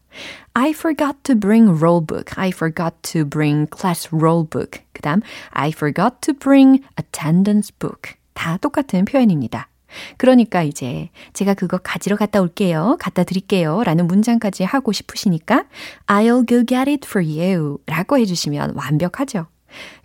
I 0.55 0.71
forgot 0.71 1.19
to 1.23 1.35
bring 1.35 1.71
roll 1.71 2.05
book. 2.05 2.35
I 2.37 2.49
forgot 2.49 2.97
to 3.03 3.25
bring 3.25 3.69
class 3.75 4.09
roll 4.13 4.49
book. 4.49 4.83
그 4.93 5.03
다음, 5.03 5.21
I 5.51 5.69
forgot 5.69 6.17
to 6.23 6.35
bring 6.35 6.83
attendance 6.99 7.73
book. 7.79 8.15
다 8.35 8.57
똑같은 8.57 9.05
표현입니다. 9.05 9.69
그러니까 10.17 10.63
이제 10.63 11.11
제가 11.33 11.55
그거 11.55 11.79
가지러 11.79 12.17
갔다 12.17 12.41
올게요. 12.41 12.97
갖다 13.01 13.25
드릴게요. 13.25 13.83
라는 13.85 14.07
문장까지 14.07 14.65
하고 14.65 14.93
싶으시니까 14.93 15.65
I'll 16.07 16.47
go 16.47 16.65
get 16.67 16.91
it 16.91 17.07
for 17.07 17.25
you. 17.25 17.79
라고 17.87 18.19
해주시면 18.19 18.73
완벽하죠. 18.75 19.47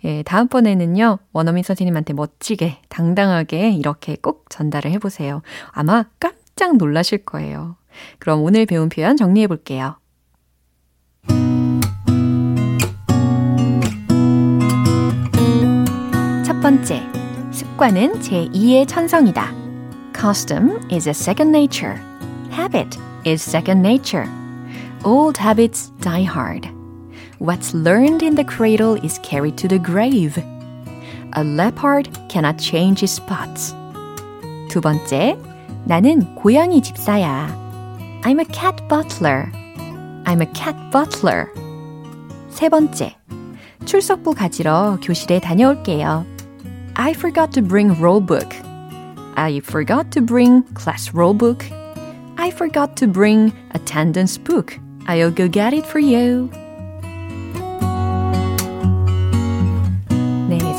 예, 0.04 0.22
다음번에는요, 0.22 1.18
원어민 1.32 1.62
선생님한테 1.62 2.12
멋지게, 2.12 2.78
당당하게 2.88 3.70
이렇게 3.70 4.16
꼭 4.20 4.46
전달을 4.50 4.90
해보세요. 4.92 5.42
아마 5.70 6.04
깜짝 6.18 6.76
놀라실 6.76 7.24
거예요. 7.24 7.76
그럼 8.18 8.42
오늘 8.42 8.66
배운 8.66 8.88
표현 8.88 9.16
정리해 9.16 9.46
볼게요. 9.46 9.96
첫 16.44 16.60
번째, 16.60 17.02
습관은 17.50 18.20
제2의 18.20 18.86
천성이다. 18.86 19.52
Custom 20.14 20.78
is 20.90 21.08
a 21.08 21.14
second 21.14 21.50
nature. 21.50 22.00
Habit 22.52 22.98
is 23.26 23.42
second 23.42 23.80
nature. 23.80 24.28
Old 25.04 25.38
habits 25.38 25.90
die 26.00 26.22
hard. 26.22 26.68
What's 27.38 27.74
learned 27.74 28.22
in 28.22 28.36
the 28.36 28.44
cradle 28.44 28.94
is 29.02 29.18
carried 29.18 29.56
to 29.56 29.68
the 29.68 29.80
grave. 29.80 30.38
A 31.34 31.42
leopard 31.42 32.08
cannot 32.28 32.58
change 32.58 33.00
his 33.00 33.10
spots. 33.10 33.74
두 34.68 34.80
번째, 34.80 35.36
나는 35.84 36.34
고양이 36.36 36.80
집사야. 36.82 37.61
I'm 38.23 38.39
a 38.39 38.45
cat 38.45 38.87
butler. 38.87 39.51
I'm 40.25 40.41
a 40.41 40.51
cat 40.53 40.75
butler. 40.91 41.47
세 42.49 42.69
번째, 42.69 43.15
출석부 43.85 44.33
가지러 44.33 44.97
교실에 45.01 45.39
다녀올게요. 45.39 46.25
I 46.95 47.11
forgot 47.11 47.51
to 47.53 47.61
bring 47.61 47.93
roll 48.01 48.19
book. 48.19 48.55
I 49.35 49.61
forgot 49.63 50.11
to 50.11 50.21
bring 50.21 50.63
class 50.73 51.13
roll 51.13 51.33
book. 51.37 51.63
I 52.37 52.49
forgot 52.51 52.95
to 52.97 53.07
bring 53.07 53.53
attendance 53.73 54.37
book. 54.37 54.77
I'll 55.07 55.31
go 55.31 55.47
get 55.47 55.73
it 55.73 55.85
for 55.85 55.99
you. 55.99 56.49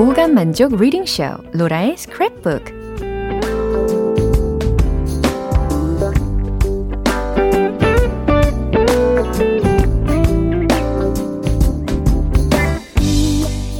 오감 0.00 0.32
만족 0.32 0.76
reading 0.76 1.04
쇼 1.04 1.24
로라의 1.52 1.96
스크랩북 1.96 2.80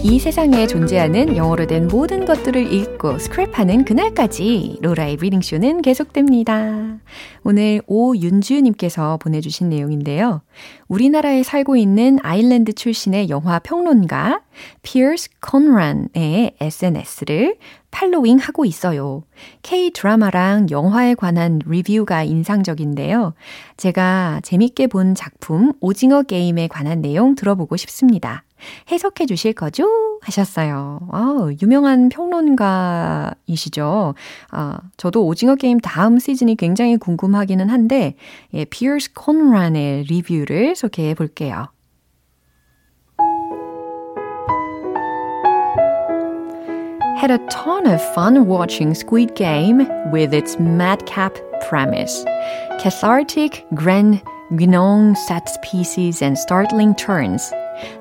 이 0.02 0.18
세상에 0.18 0.66
존재하는 0.66 1.38
영어로 1.38 1.66
된 1.66 1.88
모든 1.88 2.26
것들을 2.26 2.70
읽고 2.70 3.14
스크랩하는 3.14 3.86
그날까지 3.86 4.80
로라의 4.82 5.16
reading 5.16 5.40
쇼는 5.40 5.80
계속됩니다. 5.80 6.98
오늘 7.44 7.80
오윤주님께서 7.86 9.16
보내주신 9.16 9.70
내용인데요. 9.70 10.42
우리나라에 10.88 11.42
살고 11.42 11.76
있는 11.76 12.18
아일랜드 12.22 12.72
출신의 12.72 13.28
영화 13.28 13.58
평론가 13.58 14.42
피어스 14.82 15.30
콘란의 15.40 16.56
SNS를 16.60 17.56
following 17.90 18.38
하고 18.38 18.64
있어요. 18.64 19.24
K 19.62 19.90
드라마랑 19.92 20.68
영화에 20.70 21.14
관한 21.14 21.60
리뷰가 21.64 22.24
인상적인데요. 22.24 23.34
제가 23.76 24.40
재밌게 24.42 24.88
본 24.88 25.14
작품 25.14 25.72
오징어 25.80 26.22
게임에 26.22 26.68
관한 26.68 27.00
내용 27.00 27.34
들어보고 27.34 27.76
싶습니다. 27.76 28.44
해석해 28.90 29.26
주실 29.26 29.52
거죠? 29.52 30.09
하셨어요. 30.22 31.00
아, 31.10 31.50
유명한 31.62 32.08
평론가이시죠. 32.08 34.14
아, 34.50 34.78
저도 34.96 35.24
오징어 35.24 35.54
게임 35.54 35.80
다음 35.80 36.18
시즌이 36.18 36.56
굉장히 36.56 36.96
궁금하기는 36.96 37.68
한데, 37.68 38.16
예, 38.54 38.64
피어스 38.64 39.12
콘란의 39.14 40.04
리뷰를 40.04 40.76
소개해 40.76 41.14
볼게요. 41.14 41.68
had 47.20 47.30
a 47.30 47.38
ton 47.50 47.86
of 47.86 48.00
fun 48.14 48.46
watching 48.46 48.94
Squid 48.94 49.34
Game 49.34 49.86
with 50.10 50.32
its 50.32 50.58
madcap 50.58 51.36
premise. 51.68 52.24
Cathartic, 52.78 53.66
grand 53.74 54.22
Guinan 54.52 55.14
set 55.28 55.46
pieces 55.62 56.22
and 56.22 56.38
startling 56.38 56.94
turns. 56.94 57.52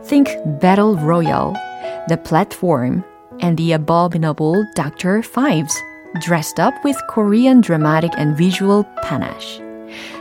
Think 0.04 0.30
Battle 0.60 0.96
Royale, 0.96 1.54
The 2.08 2.18
Platform, 2.18 3.04
and 3.40 3.58
the 3.58 3.74
abominable 3.74 4.66
Dr. 4.76 5.24
Fives, 5.24 5.76
dressed 6.22 6.60
up 6.60 6.74
with 6.84 6.98
Korean 7.10 7.62
dramatic 7.62 8.12
and 8.18 8.38
visual 8.38 8.84
panache. 9.04 9.62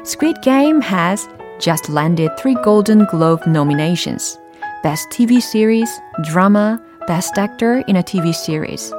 Squid 0.04 0.40
Game 0.42 0.80
has 0.80 1.28
just 1.58 1.88
landed 1.88 2.30
three 2.38 2.56
Golden 2.62 3.04
Globe 3.06 3.46
nominations 3.46 4.38
Best 4.82 5.08
TV 5.10 5.42
Series, 5.42 5.90
Drama, 6.22 6.80
Best 7.06 7.36
Actor 7.36 7.84
in 7.88 7.96
a 7.96 8.02
TV 8.02 8.34
Series. 8.34 8.92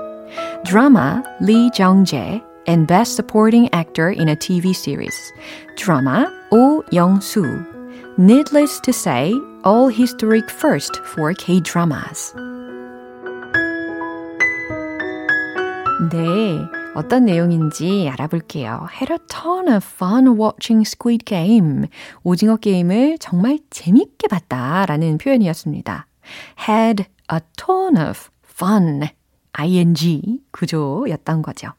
Drama, 0.66 1.24
Lee 1.40 1.72
Jung-jae, 1.74 2.44
and 2.68 2.86
Best 2.86 3.16
Supporting 3.16 3.74
Actor 3.74 4.12
in 4.12 4.30
a 4.30 4.36
TV 4.36 4.76
Series. 4.76 5.34
Drama, 5.78 6.32
Oh 6.52 6.84
Young-soo. 6.92 7.79
Needless 8.18 8.82
to 8.82 8.92
say, 8.92 9.34
all 9.64 9.88
historic 9.88 10.50
first 10.50 11.00
for 11.06 11.34
K-dramas. 11.34 12.34
네, 16.12 16.60
어떤 16.96 17.26
내용인지 17.26 18.10
알아볼게요. 18.10 18.88
Had 18.92 19.14
a 19.14 19.18
ton 19.30 19.68
of 19.68 19.86
fun 19.86 20.38
watching 20.38 20.86
Squid 20.86 21.26
Game. 21.26 21.88
오징어 22.24 22.58
게임을 22.58 23.18
정말 23.20 23.60
재밌게 23.70 24.28
봤다라는 24.28 25.18
표현이었습니다. 25.18 26.08
Had 26.68 27.06
a 27.32 27.40
ton 27.58 27.98
of 27.98 28.30
fun. 28.44 29.10
ing 29.58 30.40
구조였던 30.52 31.42
거죠. 31.42 31.74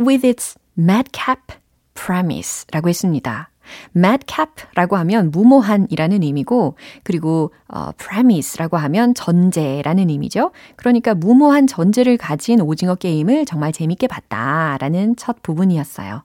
With 0.00 0.26
its 0.26 0.58
madcap 0.76 1.54
premise라고 1.94 2.88
했습니다. 2.88 3.51
Madcap라고 3.96 4.96
하면 4.96 5.30
무모한이라는 5.30 6.22
의미고 6.22 6.76
그리고 7.02 7.52
어, 7.68 7.90
premise라고 7.92 8.76
하면 8.76 9.14
전제라는 9.14 10.10
의미죠. 10.10 10.50
그러니까 10.76 11.14
무모한 11.14 11.66
전제를 11.66 12.16
가진 12.16 12.60
오징어 12.60 12.94
게임을 12.94 13.46
정말 13.46 13.72
재밌게 13.72 14.06
봤다라는 14.06 15.16
첫 15.16 15.42
부분이었어요. 15.42 16.24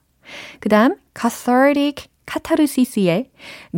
그다음 0.59 0.95
cathartic 1.19 2.07
카타르시스의 2.25 3.31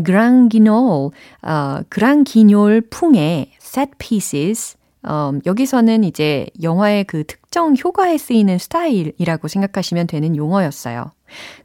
그랑기놀, 0.03 1.11
어, 1.43 1.79
그랑기뇰 1.89 2.81
풍의 2.89 3.51
set 3.61 3.91
pieces 3.99 4.78
어, 5.03 5.31
여기서는 5.45 6.03
이제 6.03 6.47
영화의 6.61 7.05
그 7.05 7.23
특정 7.25 7.75
효과에 7.75 8.17
쓰이는 8.17 8.57
스타일이라고 8.57 9.47
생각하시면 9.47 10.07
되는 10.07 10.35
용어였어요. 10.35 11.11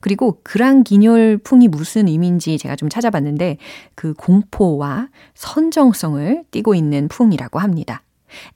그리고 0.00 0.40
그랑기뇰풍이 0.42 1.68
무슨 1.68 2.06
의미인지 2.08 2.58
제가 2.58 2.76
좀 2.76 2.88
찾아봤는데 2.88 3.56
그 3.94 4.14
공포와 4.14 5.08
선정성을 5.34 6.44
띠고 6.50 6.74
있는 6.74 7.08
풍이라고 7.08 7.58
합니다. 7.58 8.02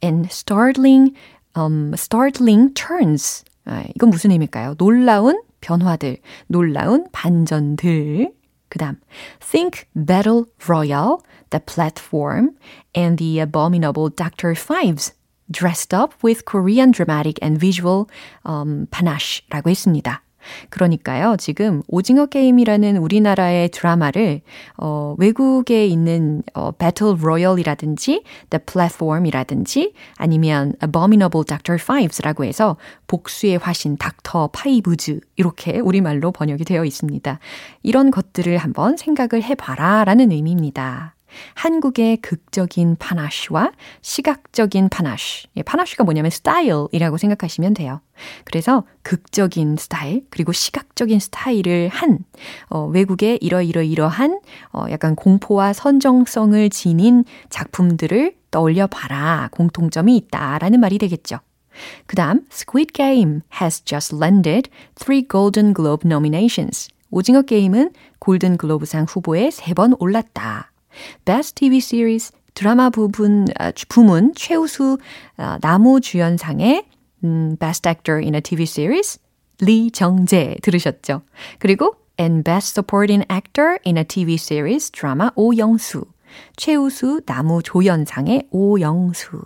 And 0.03 0.29
startling, 0.31 1.15
um, 1.57 1.93
startling 1.95 2.75
turns. 2.75 3.45
아, 3.65 3.85
이건 3.95 4.11
무슨 4.11 4.31
의미일까요? 4.31 4.75
놀라운 4.75 5.41
변화들, 5.61 6.19
놀라운 6.47 7.07
반전들. 7.13 8.33
그 8.69 8.79
다음, 8.79 8.97
Think 9.41 9.85
Battle 9.95 10.45
Royale, 10.67 11.17
The 11.51 11.61
Platform, 11.61 12.57
and 12.95 13.19
The 13.19 13.41
Abominable 13.41 14.11
Dr. 14.11 14.55
Fives, 14.55 15.13
dressed 15.51 15.95
up 15.95 16.15
with 16.23 16.45
Korean 16.45 16.91
dramatic 16.91 17.39
and 17.43 17.59
visual 17.59 18.07
um, 18.45 18.87
panache라고 18.91 19.71
했습니다. 19.71 20.23
그러니까요, 20.71 21.37
지금 21.37 21.83
오징어 21.89 22.27
게임이라는 22.27 22.97
우리나라의 22.97 23.69
드라마를 23.71 24.41
어, 24.77 25.15
외국에 25.19 25.87
있는 25.87 26.43
어, 26.55 26.73
Battle 26.73 27.17
Royale이라든지 27.21 28.23
The 28.51 28.63
Platform이라든지 28.65 29.93
아니면 30.17 30.75
Abominable 30.83 31.45
Dr. 31.45 31.75
Fives라고 31.75 32.45
해서 32.45 32.77
복수의 33.07 33.59
화신 33.59 33.97
닥터 33.97 34.49
파이브즈 34.53 35.21
이렇게 35.37 35.81
우리말로 35.81 36.33
번역이 36.33 36.65
되어 36.65 36.85
있습니다. 36.85 37.39
이런 37.83 38.11
것들을 38.11 38.57
한번 38.57 38.97
생각을 38.97 39.43
해봐라 39.43 40.05
라는 40.05 40.31
의미입니다. 40.33 41.15
한국의 41.55 42.19
극적인 42.19 42.97
panache와 42.99 43.73
시각적인 44.03 44.89
panache. 44.89 45.49
예, 45.57 45.63
panache가 45.63 46.05
뭐냐면 46.05 46.31
스타일이라고 46.31 47.17
생각하시면 47.17 47.75
돼요. 47.75 48.01
그래서 48.45 48.85
극적인 49.03 49.77
스타일, 49.77 50.25
그리고 50.31 50.53
시각적인 50.53 51.21
스타일을 51.21 51.89
한, 51.89 52.19
어, 52.69 52.87
외국의 52.87 53.39
이러이러이러한, 53.41 54.41
어, 54.73 54.87
약간 54.91 55.15
공포와 55.15 55.73
선정성을 55.73 56.71
지닌 56.71 57.25
작품들을 57.51 58.35
떠올려 58.51 58.87
봐라. 58.87 59.49
공통점이 59.53 60.17
있다 60.17 60.59
라는 60.59 60.81
말이 60.81 60.99
되겠죠. 60.99 61.39
그 62.07 62.17
다음, 62.17 62.45
Squid 62.51 62.93
Game 62.93 63.41
has 63.61 63.85
just 63.85 64.17
landed 64.17 64.71
three 64.97 65.27
Golden 65.29 65.73
Globe 65.75 66.09
nominations. 66.09 66.89
오징어 67.11 67.43
게임은 67.43 67.93
골든 68.19 68.57
글로브상 68.57 69.07
후보에 69.09 69.51
세 69.51 69.75
번 69.75 69.95
올랐다. 69.99 70.73
Best 71.25 71.55
TV 71.55 71.79
Series, 71.79 72.33
드라마 72.55 72.91
부분, 72.91 73.47
부문 73.89 74.33
최우수 74.35 74.99
나무 75.61 76.01
주연상의 76.01 76.85
음, 77.25 77.57
Best 77.59 77.89
Actor 77.89 78.23
in 78.23 78.35
a 78.35 78.41
TV 78.41 78.65
Series 78.65 79.21
리정재 79.61 80.57
들으셨죠? 80.63 81.23
그리고 81.59 81.97
and 82.19 82.43
Best 82.43 82.73
Supporting 82.75 83.25
Actor 83.31 83.79
in 83.87 83.97
a 83.97 84.05
TV 84.05 84.35
Series 84.35 84.91
드라마 84.91 85.31
오영수 85.35 86.05
최우수 86.57 87.23
나무 87.27 87.63
조연상의 87.63 88.49
오영수 88.51 89.43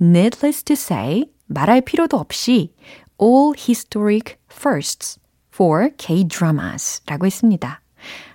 Needless 0.00 0.62
to 0.64 0.74
say 0.74 1.24
말할 1.46 1.80
필요도 1.80 2.16
없이 2.16 2.74
all 3.20 3.52
historic 3.56 4.36
firsts 4.50 5.18
for 5.52 5.90
K-dramas 5.96 7.02
라고 7.06 7.26
했습니다. 7.26 7.83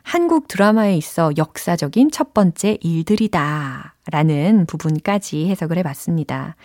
한국 0.09 0.47
드라마에 0.47 0.97
있어 0.97 1.31
역사적인 1.37 2.09
첫 2.09 2.33
번째 2.33 2.79
일들이다 2.81 3.93
라는 4.09 4.65
부분까지 4.65 5.47
해석을 5.47 5.77
해봤습니다. 5.77 6.55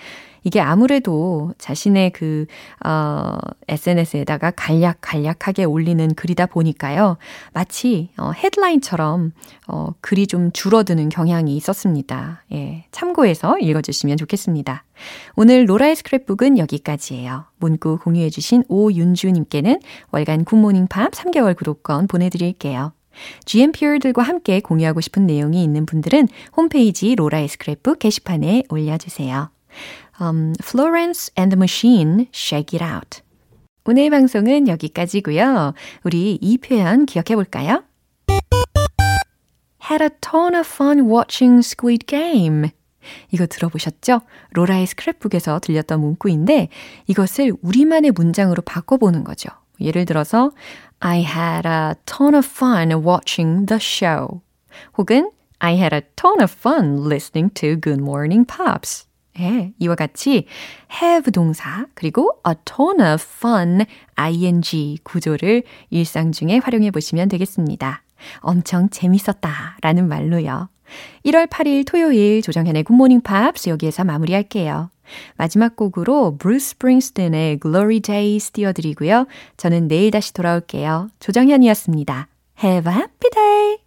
이게 0.44 0.62
아무래도 0.62 1.52
자신의 1.58 2.12
그, 2.12 2.46
어, 2.86 3.36
SNS에다가 3.68 4.50
간략간략하게 4.52 5.64
올리는 5.64 6.14
글이다 6.14 6.46
보니까요. 6.46 7.18
마치, 7.52 8.08
어, 8.16 8.30
헤드라인처럼, 8.30 9.32
어, 9.68 9.88
글이 10.00 10.26
좀 10.26 10.50
줄어드는 10.50 11.10
경향이 11.10 11.54
있었습니다. 11.54 12.44
예. 12.54 12.86
참고해서 12.92 13.58
읽어주시면 13.58 14.16
좋겠습니다. 14.16 14.84
오늘 15.36 15.68
로라의 15.68 15.96
스크랩북은 15.96 16.56
여기까지예요. 16.56 17.44
문구 17.58 17.98
공유해주신 17.98 18.64
오윤주님께는 18.68 19.80
월간 20.12 20.46
굿모닝 20.46 20.86
팝 20.86 21.12
3개월 21.12 21.54
구독권 21.54 22.06
보내드릴게요. 22.06 22.92
GMPR들과 23.44 24.22
함께 24.22 24.60
공유하고 24.60 25.00
싶은 25.00 25.26
내용이 25.26 25.62
있는 25.62 25.86
분들은 25.86 26.28
홈페이지 26.56 27.14
로라의 27.14 27.48
스크랩북 27.48 27.98
게시판에 27.98 28.64
올려주세요. 28.68 29.50
Um, 30.20 30.52
Florence 30.62 31.32
and 31.38 31.54
the 31.54 31.58
Machine, 31.58 32.26
Shake 32.32 32.78
It 32.78 32.84
Out. 32.84 33.22
오늘 33.84 34.08
방송은 34.10 34.68
여기까지고요. 34.68 35.74
우리 36.04 36.38
이 36.40 36.58
표현 36.58 37.04
기억해 37.06 37.34
볼까요? 37.34 37.84
Had 39.90 40.02
a 40.02 40.08
ton 40.20 40.54
of 40.54 40.66
fun 40.66 41.10
watching 41.10 41.58
Squid 41.58 42.06
Game. 42.06 42.70
이거 43.30 43.46
들어보셨죠? 43.46 44.22
로라의 44.52 44.86
스크랩북에서 44.86 45.60
들렸던 45.60 46.00
문구인데 46.00 46.68
이것을 47.06 47.52
우리만의 47.60 48.12
문장으로 48.12 48.62
바꿔보는 48.62 49.24
거죠. 49.24 49.50
예를 49.80 50.06
들어서 50.06 50.52
I 51.06 51.20
had 51.20 51.66
a 51.66 51.96
ton 52.06 52.34
of 52.34 52.46
fun 52.46 52.90
watching 53.02 53.66
the 53.66 53.78
show. 53.78 54.40
혹은 54.96 55.30
I 55.58 55.76
had 55.76 55.94
a 55.94 56.00
ton 56.16 56.40
of 56.40 56.50
fun 56.50 57.06
listening 57.06 57.50
to 57.56 57.76
Good 57.76 58.00
Morning 58.00 58.46
Pops. 58.46 59.04
예, 59.38 59.74
이와 59.78 59.96
같이 59.96 60.46
have 61.02 61.30
동사 61.30 61.84
그리고 61.94 62.40
a 62.48 62.54
ton 62.64 63.02
of 63.02 63.22
fun 63.22 63.84
ing 64.18 64.96
구조를 65.04 65.64
일상 65.90 66.32
중에 66.32 66.56
활용해 66.64 66.90
보시면 66.90 67.28
되겠습니다. 67.28 68.02
엄청 68.38 68.88
재밌었다 68.88 69.76
라는 69.82 70.08
말로요. 70.08 70.70
1월 71.24 71.48
8일 71.48 71.86
토요일 71.86 72.42
조정현의 72.42 72.84
굿모닝 72.84 73.22
팝스 73.22 73.68
여기에서 73.68 74.04
마무리할게요. 74.04 74.90
마지막 75.36 75.76
곡으로 75.76 76.36
브루스 76.38 76.70
스프링스틴의 76.70 77.60
Glory 77.60 78.00
Days 78.00 78.52
띄워드리고요. 78.52 79.26
저는 79.56 79.88
내일 79.88 80.10
다시 80.10 80.32
돌아올게요. 80.32 81.08
조정현이었습니다. 81.20 82.28
Have 82.62 82.92
a 82.92 82.98
happy 82.98 83.30
day! 83.32 83.83